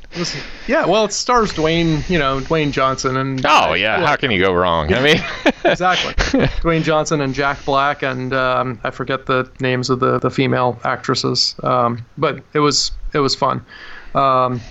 [0.67, 3.45] Yeah, well, it stars Dwayne, you know, Dwayne Johnson and.
[3.45, 4.93] Oh yeah, how can you go wrong?
[4.93, 5.17] I mean,
[5.65, 6.13] exactly.
[6.61, 10.79] Dwayne Johnson and Jack Black and um, I forget the names of the the female
[10.85, 13.65] actresses, um, but it was it was fun.
[14.13, 14.61] Um,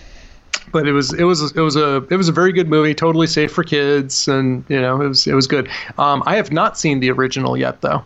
[0.73, 3.27] but it was it was it was a it was a very good movie, totally
[3.27, 5.69] safe for kids, and you know it was it was good.
[5.99, 8.03] Um, I have not seen the original yet though.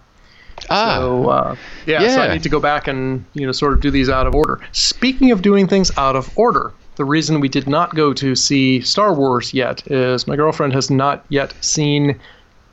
[0.71, 0.97] Ah.
[0.99, 1.57] So uh,
[1.87, 4.09] yeah, yeah, so I need to go back and you know sort of do these
[4.09, 4.61] out of order.
[4.73, 8.81] Speaking of doing things out of order, the reason we did not go to see
[8.81, 12.19] Star Wars yet is my girlfriend has not yet seen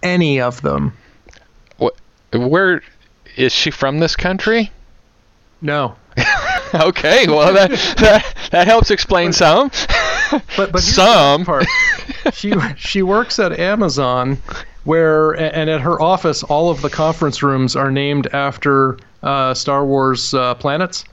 [0.04, 0.94] any of them.
[1.78, 1.96] What?
[2.34, 2.82] Where
[3.36, 4.00] is she from?
[4.00, 4.72] This country?
[5.62, 5.96] No.
[6.74, 9.72] okay, well that, that that helps explain but, some.
[10.58, 11.66] But but some part.
[12.34, 14.38] She she works at Amazon
[14.86, 19.86] where and at her office all of the conference rooms are named after uh, Star
[19.86, 21.04] Wars uh, planets.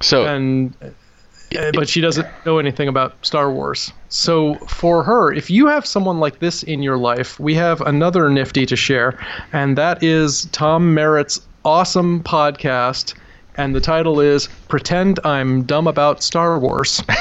[0.00, 3.92] So and uh, but she doesn't know anything about Star Wars.
[4.08, 8.28] So for her, if you have someone like this in your life, we have another
[8.30, 9.18] nifty to share,
[9.52, 13.14] and that is Tom Merritt's awesome podcast,
[13.56, 17.02] and the title is "Pretend I'm Dumb About Star Wars."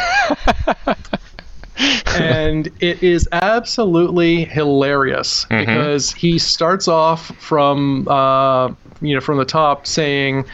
[1.78, 5.60] and it is absolutely hilarious mm-hmm.
[5.60, 8.68] because he starts off from uh,
[9.02, 10.46] you know from the top saying,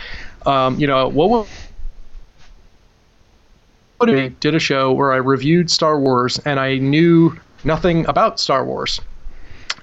[0.45, 1.47] um, you know, what
[4.01, 8.63] I did a show where I reviewed Star Wars and I knew nothing about Star
[8.63, 9.01] Wars,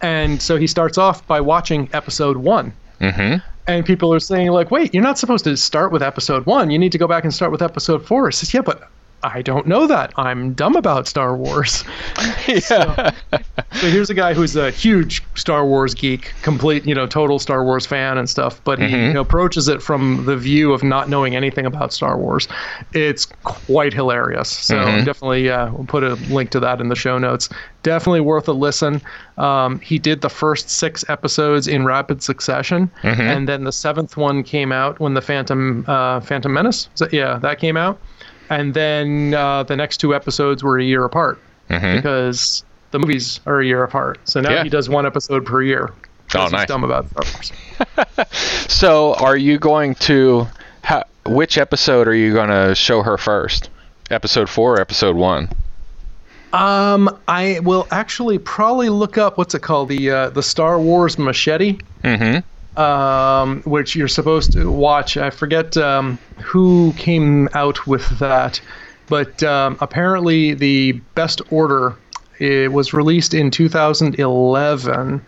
[0.01, 2.73] and so he starts off by watching Episode One.
[3.01, 3.47] Mm-hmm.
[3.69, 6.71] And people are saying like, wait, you're not supposed to start with episode one.
[6.71, 8.29] You need to go back and start with episode four.
[8.29, 8.89] He says, yeah, but
[9.33, 10.13] I don't know that.
[10.17, 11.85] I'm dumb about Star Wars.
[12.49, 12.59] yeah.
[12.61, 13.11] So,
[13.73, 17.65] so here's a guy who's a huge Star Wars geek, complete, you know, total Star
[17.65, 21.09] Wars fan and stuff, but he you know, approaches it from the view of not
[21.09, 22.49] knowing anything about Star Wars.
[22.93, 24.49] It's quite hilarious.
[24.49, 27.49] So definitely, uh, we'll put a link to that in the show notes.
[27.83, 29.01] Definitely worth a listen.
[29.39, 34.43] Um, he did the first six episodes in rapid succession, and then the seventh one
[34.43, 36.89] came out when the Phantom uh, Phantom Menace.
[37.13, 38.01] Yeah, that came out,
[38.51, 41.39] and then uh, the next two episodes were a year apart
[41.69, 44.19] because the movies are a year apart.
[44.25, 44.63] So now Yeah.
[44.65, 45.91] he does one episode per year.
[45.93, 46.67] Oh, 'cause he's nice.
[46.69, 47.53] dumb about Star Wars.
[48.69, 50.47] So, are you going to?
[50.83, 53.71] How, which episode are you going to show her first?
[54.11, 55.49] Episode four or episode one?
[56.53, 61.19] Um, I will actually probably look up what's it called the uh, the Star Wars
[61.19, 61.79] machete.
[62.03, 62.39] Mm-hmm.
[62.77, 65.17] Um, which you're supposed to watch.
[65.17, 68.61] I forget um, who came out with that,
[69.09, 71.97] but um, apparently the best order
[72.39, 75.25] it was released in 2011,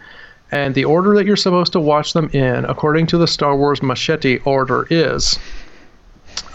[0.51, 3.83] and the order that you're supposed to watch them in, according to the Star Wars
[3.83, 5.39] Machete order, is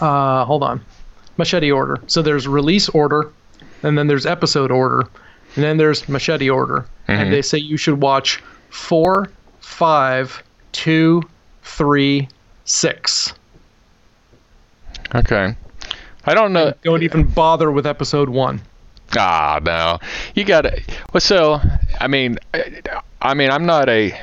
[0.00, 0.80] uh, hold on,
[1.36, 2.00] Machete order.
[2.06, 3.32] So there's release order,
[3.82, 5.08] and then there's episode order,
[5.56, 9.30] and then there's Machete order, and they say you should watch four,
[9.60, 10.42] five,
[10.74, 11.22] two,
[11.62, 12.28] three,
[12.66, 13.32] six.
[15.14, 15.56] Okay.
[16.26, 16.74] I don't know.
[16.82, 18.60] Don't even bother with episode one.
[19.16, 19.98] Ah, no.
[20.34, 20.82] You got to.
[21.12, 21.60] Well, so
[22.00, 22.82] I mean, I,
[23.22, 24.18] I mean, I'm not a.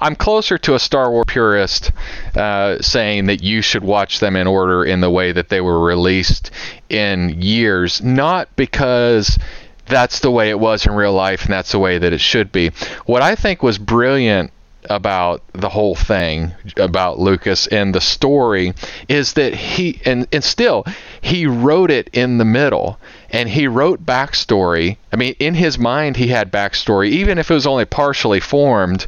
[0.00, 1.92] I'm closer to a Star Wars purist,
[2.34, 5.80] uh, saying that you should watch them in order in the way that they were
[5.80, 6.50] released
[6.88, 9.38] in years, not because
[9.86, 12.52] that's the way it was in real life and that's the way that it should
[12.52, 12.68] be.
[13.06, 14.52] What I think was brilliant
[14.88, 18.72] about the whole thing about Lucas and the story
[19.08, 20.84] is that he and, and still
[21.20, 22.98] he wrote it in the middle
[23.30, 24.96] and he wrote backstory.
[25.12, 29.06] I mean, in his mind he had backstory, even if it was only partially formed.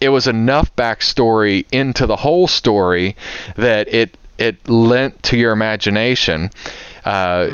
[0.00, 3.16] It was enough backstory into the whole story
[3.56, 6.50] that it it lent to your imagination.
[7.04, 7.50] Uh,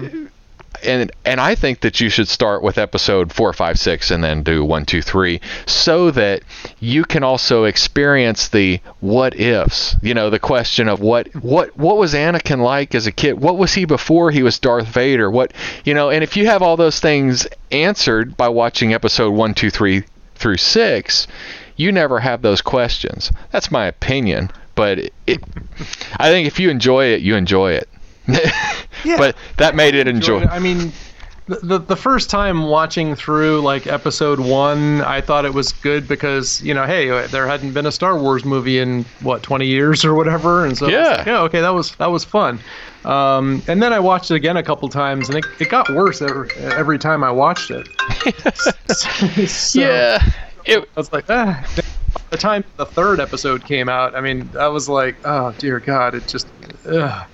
[0.85, 4.43] and and I think that you should start with episode four, five, six, and then
[4.43, 6.43] do one, two, three, so that
[6.81, 9.97] you can also experience the what ifs.
[10.03, 13.41] You know, the question of what what what was Anakin like as a kid?
[13.41, 15.31] What was he before he was Darth Vader?
[15.31, 15.53] What
[15.85, 16.11] you know?
[16.11, 20.05] And if you have all those things answered by watching episode one, two, three
[20.35, 21.27] through six,
[21.77, 23.31] you never have those questions.
[23.51, 25.43] That's my opinion, but it,
[26.17, 27.89] I think if you enjoy it, you enjoy it.
[29.17, 30.43] but that made it enjoy.
[30.45, 30.93] I mean,
[31.47, 36.07] the, the the first time watching through like episode one, I thought it was good
[36.07, 40.05] because you know, hey, there hadn't been a Star Wars movie in what 20 years
[40.05, 41.17] or whatever, and so Yeah.
[41.17, 42.61] like, yeah, okay, that was that was fun.
[43.05, 46.23] Um, and then I watched it again a couple times, and it, it got worse
[46.23, 47.89] every, every time I watched it.
[49.49, 50.23] So- yeah.
[50.65, 51.67] It, I was like, ah.
[52.31, 56.15] The time the third episode came out, I mean, I was like, oh dear God,
[56.15, 56.49] it just,
[56.87, 57.27] ugh.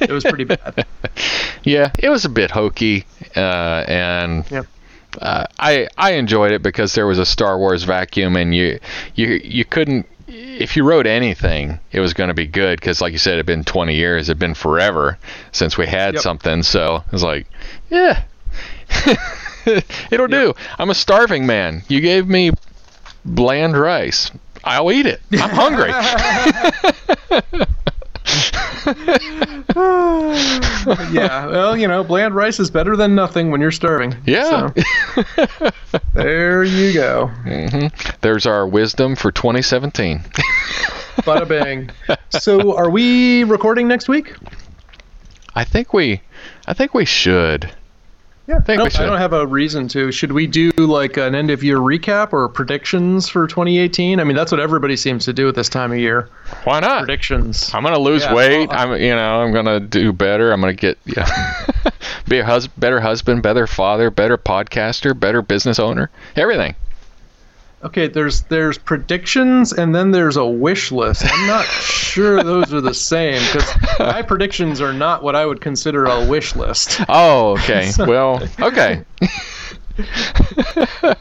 [0.00, 0.86] it was pretty bad.
[1.64, 3.04] yeah, it was a bit hokey,
[3.34, 4.66] uh, and Yep.
[5.20, 8.78] uh, I I enjoyed it because there was a Star Wars vacuum, and you
[9.16, 10.06] you you couldn't.
[10.28, 13.36] If you wrote anything, it was going to be good because, like you said, it
[13.38, 14.28] had been 20 years.
[14.28, 15.18] It had been forever
[15.52, 16.22] since we had Yep.
[16.22, 16.62] something.
[16.64, 17.46] So I was like,
[17.90, 18.22] yeah,
[20.10, 20.54] it'll do.
[20.78, 21.82] I'm a starving man.
[21.88, 22.50] You gave me
[23.26, 24.30] bland rice.
[24.64, 25.20] I'll eat it.
[25.32, 25.90] I'm hungry.
[31.12, 34.16] yeah, well, you know, bland rice is better than nothing when you're starving.
[34.26, 34.72] Yeah.
[34.72, 35.70] So,
[36.14, 37.30] there you go.
[37.44, 38.16] Mm-hmm.
[38.22, 40.20] There's our wisdom for 2017.
[41.18, 41.90] Bada bang.
[42.30, 44.34] So, are we recording next week?
[45.54, 46.20] I think we,
[46.66, 47.70] I think we should.
[48.48, 50.12] Yeah, think I, we don't, I don't have a reason to.
[50.12, 54.20] Should we do like an end of year recap or predictions for 2018?
[54.20, 56.28] I mean, that's what everybody seems to do at this time of year.
[56.62, 57.00] Why not?
[57.00, 57.72] Predictions.
[57.74, 58.68] I'm gonna lose Yeah, weight.
[58.68, 60.52] well, I'm, you know, I'm gonna do better.
[60.52, 61.26] I'm gonna get, yeah,
[62.28, 66.08] be a hus- better husband, better father, better podcaster, better business owner.
[66.36, 66.76] Everything.
[67.84, 71.24] Okay, there's there's predictions and then there's a wish list.
[71.30, 73.68] I'm not sure those are the same because
[73.98, 77.02] my predictions are not what I would consider a wish list.
[77.08, 77.90] Oh, okay.
[77.98, 79.04] well, okay.